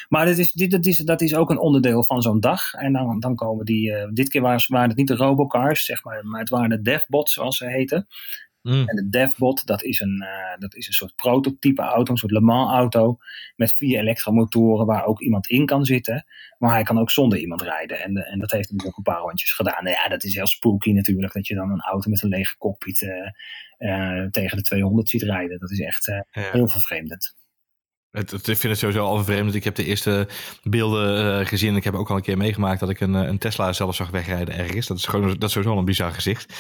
[0.08, 2.63] maar is, dit, dat, is, dat is ook een onderdeel van zo'n dag.
[2.72, 6.04] En dan, dan komen die, uh, dit keer waren, waren het niet de robocars, zeg
[6.04, 8.06] maar, maar het waren de devbots zoals ze heten.
[8.62, 8.88] Mm.
[8.88, 12.32] En de DevBot, dat is, een, uh, dat is een soort prototype auto, een soort
[12.32, 13.18] Le Mans auto.
[13.56, 16.26] Met vier elektromotoren waar ook iemand in kan zitten.
[16.58, 18.00] Maar hij kan ook zonder iemand rijden.
[18.00, 19.84] En, en dat heeft hij ook een paar rondjes gedaan.
[19.84, 21.32] Nou ja, dat is heel spooky natuurlijk.
[21.32, 22.98] Dat je dan een auto met een lege cockpit
[24.30, 25.58] tegen de 200 ziet rijden.
[25.58, 26.24] Dat is echt ja.
[26.32, 27.34] heel vervreemdend.
[28.14, 29.54] Het, het, ik vind het sowieso al vervreemd.
[29.54, 30.28] Ik heb de eerste
[30.62, 31.76] beelden uh, gezien.
[31.76, 34.54] Ik heb ook al een keer meegemaakt dat ik een, een Tesla zelf zag wegrijden
[34.54, 34.86] ergens.
[34.86, 36.54] Dat is gewoon dat is sowieso een bizar gezicht.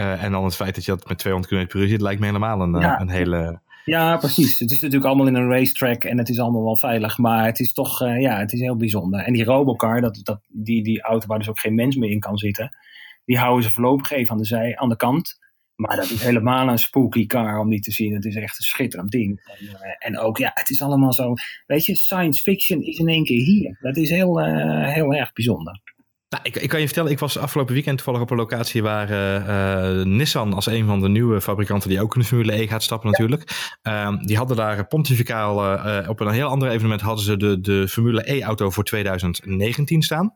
[0.00, 2.20] Uh, en dan het feit dat je dat met 200 km per uur ziet, lijkt
[2.20, 3.00] me helemaal een, ja.
[3.00, 3.60] een hele...
[3.84, 4.58] Ja, precies.
[4.58, 7.18] Het is natuurlijk allemaal in een racetrack en het is allemaal wel veilig.
[7.18, 9.20] Maar het is toch, uh, ja, het is heel bijzonder.
[9.20, 12.20] En die Robocar, dat, dat, die, die auto waar dus ook geen mens meer in
[12.20, 12.76] kan zitten.
[13.24, 15.38] Die houden ze voorlopig even aan de, zij, aan de kant.
[15.76, 18.14] Maar dat is helemaal een spooky car om die te zien.
[18.14, 19.40] Het is echt een schitterend ding.
[19.44, 21.34] En, uh, en, ook, ja, het is allemaal zo.
[21.66, 23.78] Weet je, science fiction is in één keer hier.
[23.80, 25.80] Dat is heel, uh, heel erg bijzonder.
[26.28, 29.10] Nou, ik, ik, kan je vertellen, ik was afgelopen weekend toevallig op een locatie waar
[29.10, 32.82] uh, Nissan als een van de nieuwe fabrikanten die ook in de Formule E gaat
[32.82, 33.76] stappen natuurlijk.
[33.82, 34.16] Ja.
[34.16, 38.42] die hadden daar pontificaal op een heel ander evenement hadden ze de, de Formule E
[38.42, 40.34] auto voor 2019 staan.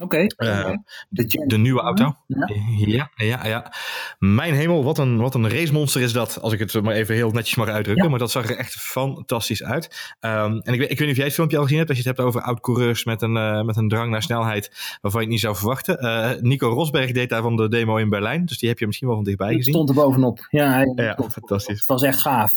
[0.00, 0.26] Oké.
[0.36, 0.70] Uh,
[1.08, 2.16] de, de, nieuwe auto.
[2.26, 2.48] Ja.
[2.86, 3.10] ja.
[3.14, 3.72] Ja, ja,
[4.18, 6.40] Mijn hemel, wat een, wat een racemonster is dat.
[6.40, 8.10] Als ik het maar even heel netjes mag uitdrukken.
[8.10, 10.14] Maar dat zag er echt fantastisch uit.
[10.20, 11.90] Um, en ik, ik weet niet of jij het filmpje al gezien hebt.
[11.90, 14.98] Als je het hebt over oud-coureurs met, een uh, met een drang naar snelheid.
[15.00, 16.04] Waarvan je het niet zou verwachten.
[16.04, 18.44] Uh, Nico Rosberg deed daar van de demo in Berlijn.
[18.44, 19.72] Dus die heb je misschien wel van dichtbij gezien.
[19.72, 20.46] stond er bovenop.
[20.50, 21.78] Ja, hij, ja fantastisch.
[21.78, 22.54] Het was echt gaaf.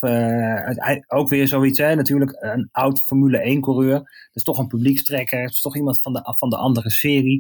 [1.08, 1.96] ook weer zoiets, hè.
[1.96, 3.98] Natuurlijk een oud Formule 1 coureur.
[3.98, 5.42] Dat is toch een publiekstrekker.
[5.42, 7.33] Het is toch iemand van de, van de andere serie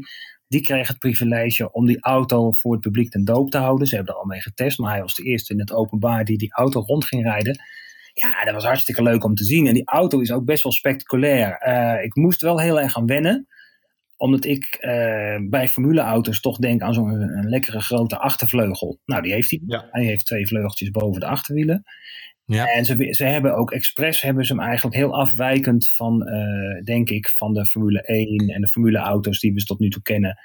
[0.48, 3.88] die kreeg het privilege om die auto voor het publiek ten doop te houden.
[3.88, 6.38] Ze hebben er al mee getest, maar hij was de eerste in het openbaar die
[6.38, 7.60] die auto rond ging rijden.
[8.14, 9.68] Ja, dat was hartstikke leuk om te zien.
[9.68, 11.68] En die auto is ook best wel spectaculair.
[11.68, 13.48] Uh, ik moest wel heel erg aan wennen
[14.18, 19.00] omdat ik uh, bij formuleauto's toch denk aan zo'n lekkere grote achtervleugel.
[19.06, 19.62] Nou, die heeft hij.
[19.66, 19.88] Ja.
[19.92, 21.84] Hij heeft twee vleugeltjes boven de achterwielen.
[22.46, 22.66] Ja.
[22.66, 27.10] En ze, ze hebben ook expres hebben ze hem eigenlijk heel afwijkend van, uh, denk
[27.10, 30.38] ik, van de Formule 1 en de Formule auto's die we tot nu toe kennen.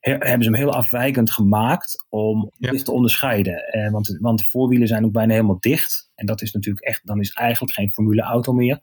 [0.00, 2.70] hebben ze hem heel afwijkend gemaakt om ja.
[2.70, 3.62] dit te onderscheiden.
[3.76, 6.10] Uh, want, want de voorwielen zijn ook bijna helemaal dicht.
[6.14, 8.80] En dat is natuurlijk echt, dan is eigenlijk geen Formule auto meer.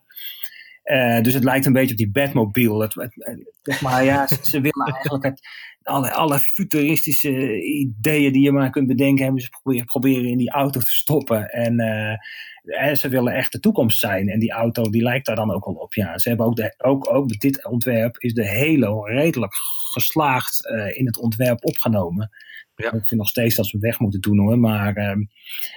[0.92, 2.82] Uh, dus het lijkt een beetje op die Batmobile.
[2.82, 5.40] Het, het, maar ja, ze, ze willen eigenlijk het,
[5.82, 10.50] alle, alle futuristische ideeën die je maar kunt bedenken, hebben ze proberen, proberen in die
[10.50, 11.48] auto te stoppen.
[11.48, 14.28] En uh, ze willen echt de toekomst zijn.
[14.28, 15.94] En die auto die lijkt daar dan ook wel op.
[15.94, 19.52] Ja, ze hebben ook, de, ook, ook dit ontwerp is de Halo redelijk
[19.92, 22.30] geslaagd uh, in het ontwerp opgenomen.
[22.74, 22.92] Ja.
[22.92, 24.58] Ik vind nog steeds dat ze weg moeten doen hoor.
[24.58, 25.26] Maar, uh,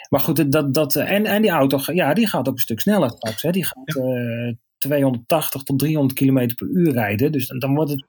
[0.10, 3.10] maar goed, dat, dat, en, en die auto ja, die gaat ook een stuk sneller
[3.10, 3.42] straks.
[3.42, 3.52] Hè.
[3.52, 4.54] Die gaat ja.
[4.78, 7.32] 280 tot 300 km per uur rijden.
[7.32, 8.06] Dus dan wordt het,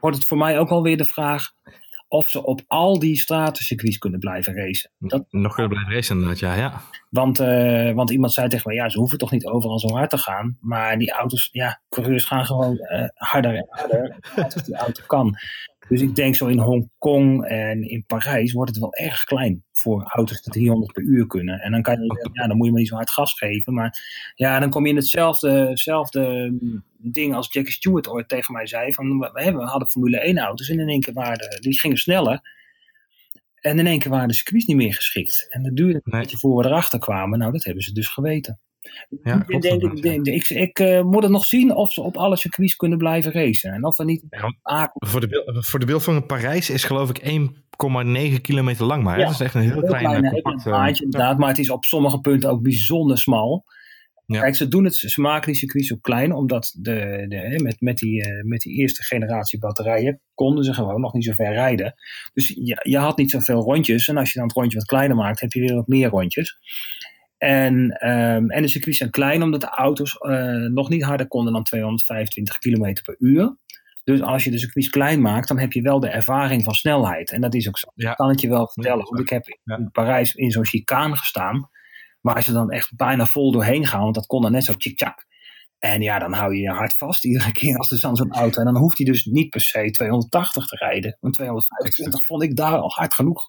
[0.00, 1.52] wordt het voor mij ook alweer de vraag
[2.12, 4.90] of ze op al die stratencircuits kunnen blijven racen.
[4.98, 6.54] Dat, Nog kunnen blijven racen inderdaad, ja.
[6.54, 6.80] ja.
[7.10, 10.10] Want, uh, want iemand zei tegen mij, ja, ze hoeven toch niet overal zo hard
[10.10, 10.56] te gaan.
[10.60, 15.36] Maar die auto's, ja, coureurs gaan gewoon uh, harder en harder als die auto kan.
[15.92, 20.02] Dus ik denk zo in Hongkong en in Parijs wordt het wel erg klein voor
[20.02, 21.60] auto's die 300 per uur kunnen.
[21.60, 23.74] En dan kan je, ja, dan moet je maar niet zo hard gas geven.
[23.74, 23.98] Maar
[24.34, 28.92] ja, dan kom je in hetzelfde, ding als Jackie Stewart ooit tegen mij zei.
[28.92, 32.40] Van, we, we hadden Formule 1 auto's en in één keer waren die gingen sneller.
[33.60, 35.46] En in één keer waren de circuits niet meer geschikt.
[35.48, 37.38] En dat duurde een beetje voor we erachter kwamen.
[37.38, 38.60] Nou, dat hebben ze dus geweten.
[39.22, 42.16] Ja, ik, denk, ik, denk, ik, ik uh, moet het nog zien of ze op
[42.16, 43.72] alle circuits kunnen blijven racen.
[43.72, 44.24] En of er niet.
[44.62, 47.50] Ja, voor, de, voor de beeld van Parijs is geloof ik
[48.34, 49.02] 1,9 kilometer lang.
[49.02, 51.38] Maar ja, dat is echt een heel, heel klein, klein compact, maatje, inderdaad.
[51.38, 53.64] Maar het is op sommige punten ook bijzonder smal.
[54.26, 54.40] Ja.
[54.40, 57.98] Kijk, ze, doen het, ze maken die circuits ook klein, omdat de, de, met, met,
[57.98, 61.94] die, uh, met die eerste generatie batterijen konden ze gewoon nog niet zo ver rijden.
[62.32, 64.08] Dus je, je had niet zoveel rondjes.
[64.08, 66.58] En als je dan het rondje wat kleiner maakt, heb je weer wat meer rondjes.
[67.42, 67.74] En,
[68.08, 71.62] um, en de circuits zijn klein omdat de auto's uh, nog niet harder konden dan
[71.62, 73.56] 225 km per uur.
[74.04, 77.30] Dus als je de circuits klein maakt, dan heb je wel de ervaring van snelheid.
[77.30, 77.88] En dat is ook zo.
[77.94, 78.06] Ja.
[78.06, 79.04] Dat kan ik je wel vertellen.
[79.04, 81.68] Want ik heb in Parijs in zo'n chicane gestaan.
[82.20, 84.02] Waar ze dan echt bijna vol doorheen gaan.
[84.02, 85.14] Want dat kon dan net zo tjik
[85.78, 88.58] En ja, dan hou je je hart vast iedere keer als er dan zo'n auto.
[88.58, 91.16] En dan hoeft hij dus niet per se 280 te rijden.
[91.20, 93.48] Want 225 vond ik daar al hard genoeg.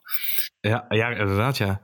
[0.60, 1.82] Ja, ja inderdaad ja.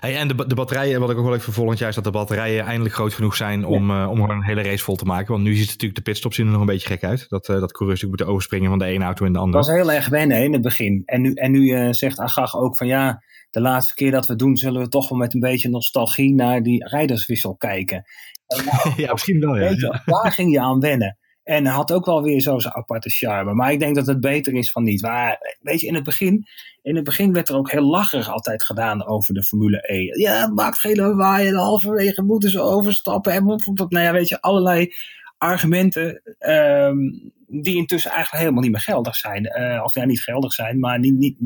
[0.00, 2.04] Hey, en de, de batterijen, wat ik ook wel even voor volgend jaar is dat
[2.04, 4.02] de batterijen eindelijk groot genoeg zijn om, ja.
[4.02, 5.32] uh, om een hele race vol te maken.
[5.32, 7.28] Want nu ziet het natuurlijk de pitstops zien er nog een beetje gek uit.
[7.28, 9.56] Dat, uh, dat coureurs moeten overspringen van de ene auto in de andere.
[9.56, 11.02] Dat was heel erg wennen in het begin.
[11.04, 14.36] En nu, en nu uh, zegt Agag ook van ja, de laatste keer dat we
[14.36, 18.04] doen zullen we toch wel met een beetje nostalgie naar die rijderswissel kijken.
[18.64, 20.02] Nou, ja, misschien wel ja.
[20.04, 21.18] Daar ging je aan wennen.
[21.50, 23.54] En had ook wel weer zo zijn aparte charme.
[23.54, 25.02] Maar ik denk dat het beter is van niet.
[25.02, 26.46] Maar weet je, in het begin,
[26.82, 30.20] in het begin werd er ook heel lacherig altijd gedaan over de Formule E.
[30.22, 33.32] Ja, maakt geen lawaai en halverwege moeten ze overstappen.
[33.32, 34.94] En nou ja, weet je, allerlei
[35.38, 39.60] argumenten um, die intussen eigenlijk helemaal niet meer geldig zijn.
[39.60, 41.36] Uh, of ja, niet geldig zijn, maar niet, niet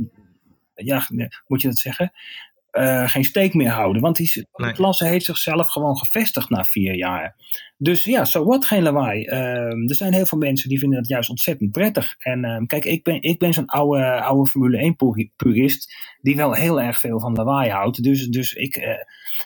[0.75, 1.07] ja,
[1.47, 2.13] moet je dat zeggen?
[2.75, 4.03] Uh, geen steek meer houden.
[4.03, 4.73] Want die, nee.
[4.73, 7.37] klasse heeft zichzelf gewoon gevestigd na vier jaar.
[7.77, 9.25] Dus ja, zo wat geen lawaai.
[9.25, 12.15] Uh, er zijn heel veel mensen die vinden dat juist ontzettend prettig.
[12.19, 14.97] En uh, kijk, ik ben, ik ben zo'n oude, oude Formule 1
[15.37, 18.03] purist die wel heel erg veel van lawaai houdt.
[18.03, 18.85] Dus, dus ik, uh,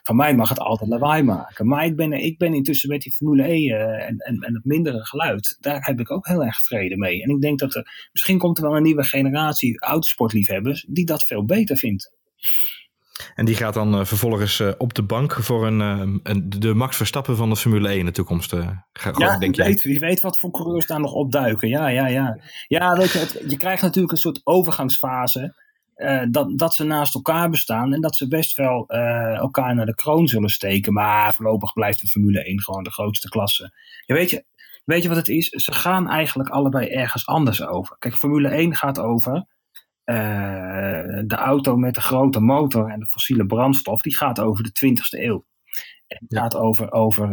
[0.02, 1.66] van mij mag het altijd lawaai maken.
[1.66, 5.06] Maar ik ben, ik ben intussen met die Formule 1 en, en, en het mindere
[5.06, 7.22] geluid, daar heb ik ook heel erg vrede mee.
[7.22, 11.24] En ik denk dat er, misschien komt er wel een nieuwe generatie autosportliefhebbers die dat
[11.24, 12.16] veel beter vindt.
[13.34, 16.74] En die gaat dan uh, vervolgens uh, op de bank voor een, uh, een, de
[16.74, 18.54] Max Verstappen van de Formule 1 in de toekomst.
[18.92, 21.68] Ga, ja, denk wie, weet, wie weet wat voor coureurs daar nog opduiken.
[21.68, 22.38] Ja, ja, ja.
[22.66, 25.54] Ja, weet je, het, je krijgt natuurlijk een soort overgangsfase.
[26.30, 28.86] dat, dat ze naast elkaar bestaan en dat ze best wel
[29.36, 30.92] elkaar naar de kroon zullen steken.
[30.92, 33.72] Maar voorlopig blijft de Formule 1 gewoon de grootste klasse.
[34.06, 34.44] Je weet je,
[34.84, 35.48] weet je wat het is?
[35.48, 37.96] Ze gaan eigenlijk allebei ergens anders over.
[37.98, 39.46] Kijk, Formule 1 gaat over
[41.26, 44.00] de auto met de grote motor en de fossiele brandstof.
[44.00, 45.46] Die gaat over de 20ste eeuw.
[46.06, 47.28] Het gaat over, over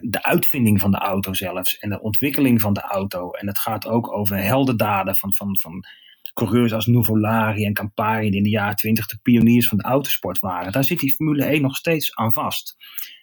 [0.00, 3.30] de uitvinding van de auto zelfs en de ontwikkeling van de auto.
[3.30, 5.84] En het gaat ook over heldendaden van, van, van
[6.32, 10.38] coureurs als Nuvolari en Campari, die in de jaren twintig de pioniers van de autosport
[10.38, 10.72] waren.
[10.72, 12.76] Daar zit die Formule 1 nog steeds aan vast.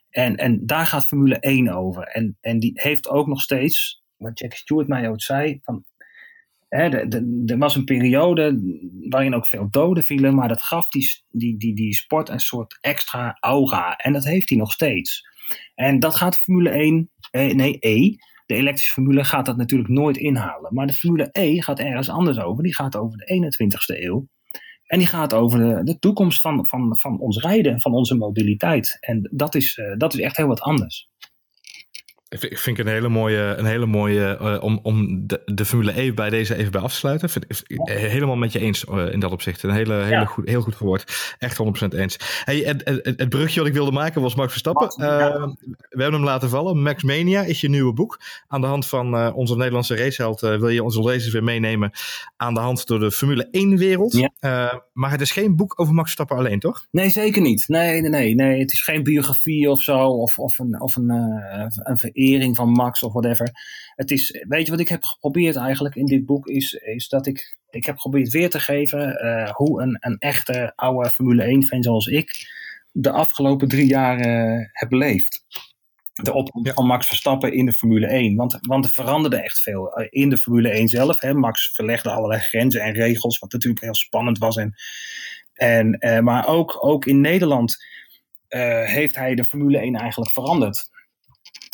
[0.09, 2.03] En, en daar gaat Formule 1 over.
[2.03, 5.83] En, en die heeft ook nog steeds, wat Jack Stewart mij ook zei, van,
[7.45, 8.59] er was een periode
[9.09, 12.77] waarin ook veel doden vielen, maar dat gaf die, die, die, die sport een soort
[12.81, 13.95] extra aura.
[13.95, 15.27] En dat heeft hij nog steeds.
[15.75, 20.17] En dat gaat Formule 1, eh, nee E, de elektrische formule gaat dat natuurlijk nooit
[20.17, 20.73] inhalen.
[20.73, 22.63] Maar de Formule E gaat ergens anders over.
[22.63, 24.27] Die gaat over de 21ste eeuw.
[24.85, 28.97] En die gaat over de, de toekomst van, van, van ons rijden, van onze mobiliteit.
[28.99, 31.09] En dat is, uh, dat is echt heel wat anders.
[32.39, 36.01] Ik vind het een hele mooie, een hele mooie uh, om, om de, de, Formule
[36.01, 37.29] E bij deze even bij af te sluiten.
[37.29, 37.83] Vind, ja.
[37.85, 39.63] Helemaal met je eens uh, in dat opzicht.
[39.63, 41.35] Een hele, hele goed, heel goed verwoord.
[41.39, 41.57] Echt
[41.93, 42.17] 100% eens.
[42.43, 44.83] Hey, het, het, het, brugje wat ik wilde maken was Max Verstappen.
[44.83, 45.43] Max, uh,
[45.89, 46.81] we hebben hem laten vallen.
[46.81, 48.19] Max Mania is je nieuwe boek.
[48.47, 51.91] Aan de hand van onze Nederlandse raceheld wil je onze lezers weer meenemen
[52.37, 54.29] aan de hand door de Formule 1 wereld.
[54.93, 56.87] maar het is geen boek over Max Verstappen alleen, toch?
[56.91, 57.67] Nee, zeker niet.
[57.67, 58.35] Nee, nee, nee.
[58.35, 58.59] nee.
[58.59, 59.99] Het is geen biografie of zo.
[59.99, 61.97] Of, of een, of een, een
[62.53, 63.51] van Max of whatever.
[63.95, 66.47] Het is, weet je wat ik heb geprobeerd eigenlijk in dit boek?
[66.47, 70.73] Is, is dat ik, ik heb geprobeerd weer te geven uh, hoe een, een echte
[70.75, 72.35] oude Formule 1 fan zoals ik
[72.91, 75.45] de afgelopen drie jaar uh, heb beleefd.
[76.13, 76.73] De opkomst ja.
[76.73, 78.35] van Max Verstappen in de Formule 1.
[78.35, 81.19] Want, want er veranderde echt veel uh, in de Formule 1 zelf.
[81.19, 81.33] Hè.
[81.33, 84.55] Max verlegde allerlei grenzen en regels, wat natuurlijk heel spannend was.
[84.55, 84.73] En,
[85.53, 87.77] en, maar ook, ook in Nederland
[88.83, 90.91] heeft hij de Formule 1 eigenlijk veranderd.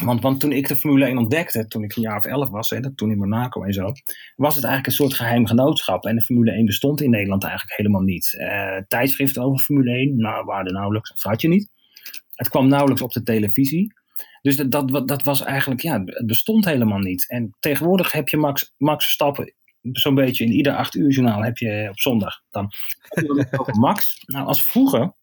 [0.03, 2.69] Want, want toen ik de Formule 1 ontdekte, toen ik een jaar of elf was,
[2.69, 3.91] hè, toen in Monaco en zo,
[4.35, 6.05] was het eigenlijk een soort geheim genootschap.
[6.05, 8.37] En de Formule 1 bestond in Nederland eigenlijk helemaal niet.
[8.39, 11.69] Uh, tijdschriften over Formule 1, nou, waren er nauwelijks, of had je niet.
[12.33, 13.93] Het kwam nauwelijks op de televisie.
[14.41, 17.29] Dus dat, dat, dat was eigenlijk, ja, het bestond helemaal niet.
[17.29, 21.57] En tegenwoordig heb je Max, Max Verstappen zo'n beetje in ieder acht uur journaal heb
[21.57, 22.41] je op zondag.
[22.49, 22.71] Dan
[23.79, 24.23] Max.
[24.25, 25.13] Nou, als vroeger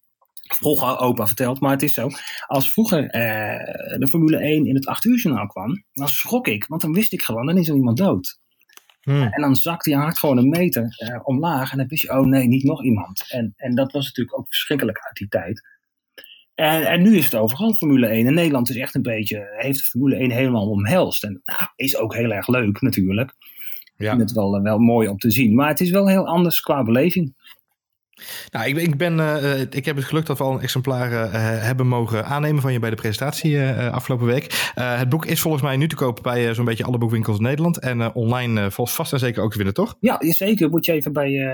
[0.54, 2.08] vroeger opa verteld, maar het is zo.
[2.46, 6.66] Als vroeger eh, de Formule 1 in het 8 uur journaal kwam, dan schrok ik,
[6.66, 8.38] want dan wist ik gewoon, dan is er iemand dood.
[9.00, 9.22] Hmm.
[9.22, 12.24] En dan zakte je hart gewoon een meter eh, omlaag en dan wist je, oh
[12.26, 13.24] nee, niet nog iemand.
[13.28, 15.62] En, en dat was natuurlijk ook verschrikkelijk uit die tijd.
[16.54, 18.26] En, en nu is het overal Formule 1.
[18.26, 21.24] En Nederland is echt een beetje, heeft Formule 1 helemaal omhelst.
[21.24, 23.34] En nou, is ook heel erg leuk natuurlijk.
[23.96, 24.12] Ja.
[24.12, 25.54] Ik vind het wel, wel mooi om te zien.
[25.54, 27.34] Maar het is wel heel anders qua beleving.
[28.50, 31.28] Nou, ik, ik, ben, uh, ik heb het geluk dat we al een exemplaar uh,
[31.62, 34.72] hebben mogen aannemen van je bij de presentatie afgelopen week.
[34.74, 37.78] het boek is volgens mij nu te kopen bij zo'n beetje alle boekwinkels in Nederland.
[37.78, 39.96] En online volgens vast en zeker ook te winnen, toch?
[40.00, 40.70] Ja, zeker.
[40.70, 41.48] Moet je even bij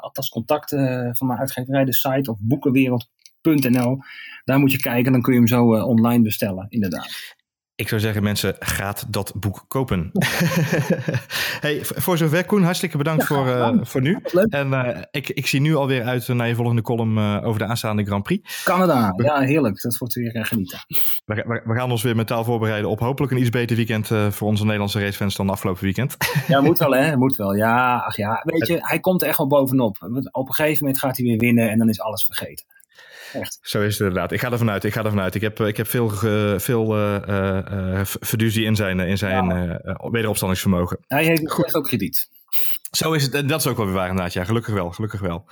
[0.00, 0.70] althans contact
[1.12, 3.98] van mijn uitgeverij, de site of boekenwereld.nl.
[4.44, 7.35] Daar moet je kijken, dan kun je hem zo online bestellen, inderdaad.
[7.76, 10.10] Ik zou zeggen, mensen, gaat dat boek kopen.
[11.66, 14.18] hey, voor zover, Koen, hartstikke bedankt voor, uh, voor nu.
[14.48, 17.66] En uh, ik, ik zie nu alweer uit naar je volgende column uh, over de
[17.66, 18.64] aanstaande Grand Prix.
[18.64, 19.80] Canada, ja, heerlijk.
[19.82, 20.78] Dat wordt weer genieten.
[21.24, 24.48] We, we, we, gaan ons weer mentaal voorbereiden op hopelijk een iets beter weekend voor
[24.48, 26.16] onze Nederlandse racefans dan afgelopen weekend.
[26.48, 27.16] ja, moet wel, hè?
[27.16, 27.54] Moet wel.
[27.54, 28.40] Ja, ach ja.
[28.44, 29.96] Weet je, hij komt er echt wel bovenop.
[30.30, 32.66] Op een gegeven moment gaat hij weer winnen en dan is alles vergeten
[33.40, 33.58] echt.
[33.62, 34.32] Zo is het inderdaad.
[34.32, 34.84] Ik ga ervan uit.
[34.84, 35.34] Ik ga ervan uit.
[35.34, 38.04] Ik heb, ik heb veel, ge, veel uh,
[38.40, 39.80] in zijn, in zijn ja.
[40.10, 40.98] wederopstandingsvermogen.
[41.06, 41.74] Hij heeft Goed.
[41.74, 42.28] ook krediet.
[42.90, 43.34] Zo is het.
[43.34, 44.32] En dat is ook wel weer waar inderdaad.
[44.32, 44.90] Ja, gelukkig wel.
[44.90, 45.48] Gelukkig wel.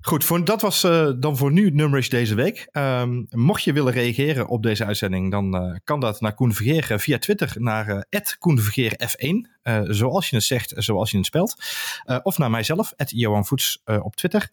[0.00, 0.80] Goed, voor, dat was
[1.18, 2.68] dan voor nu Numbers deze week.
[2.70, 7.18] Ehm, mocht je willen reageren op deze uitzending, dan kan dat naar Koen Vergeer via
[7.18, 8.00] Twitter naar uh,
[8.38, 9.53] @koenvergeerf1.
[9.64, 11.56] Eh, zoals je het zegt, zoals je het spelt.
[12.04, 14.50] Eh, of naar mijzelf, at Johan Voets eh, op Twitter.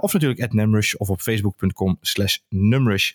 [0.00, 2.38] of natuurlijk at Numrush of op facebook.com slash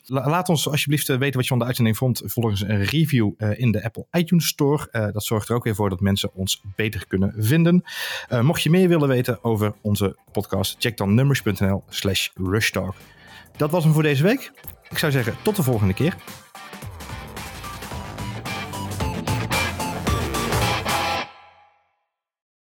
[0.06, 2.22] laat ons alsjeblieft weten wat je van de uitzending vond.
[2.26, 5.12] Volgens een review in de Apple iTunes Store.
[5.14, 7.84] dat zorgt er ook weer voor dat mensen ons beter kunnen vinden.
[8.42, 12.96] mocht je meer willen weten over onze podcast, check dan numrush.nl slash rushtalk.
[13.58, 14.52] Dat was hem voor deze week.
[14.90, 16.16] Ik zou zeggen, tot de volgende keer.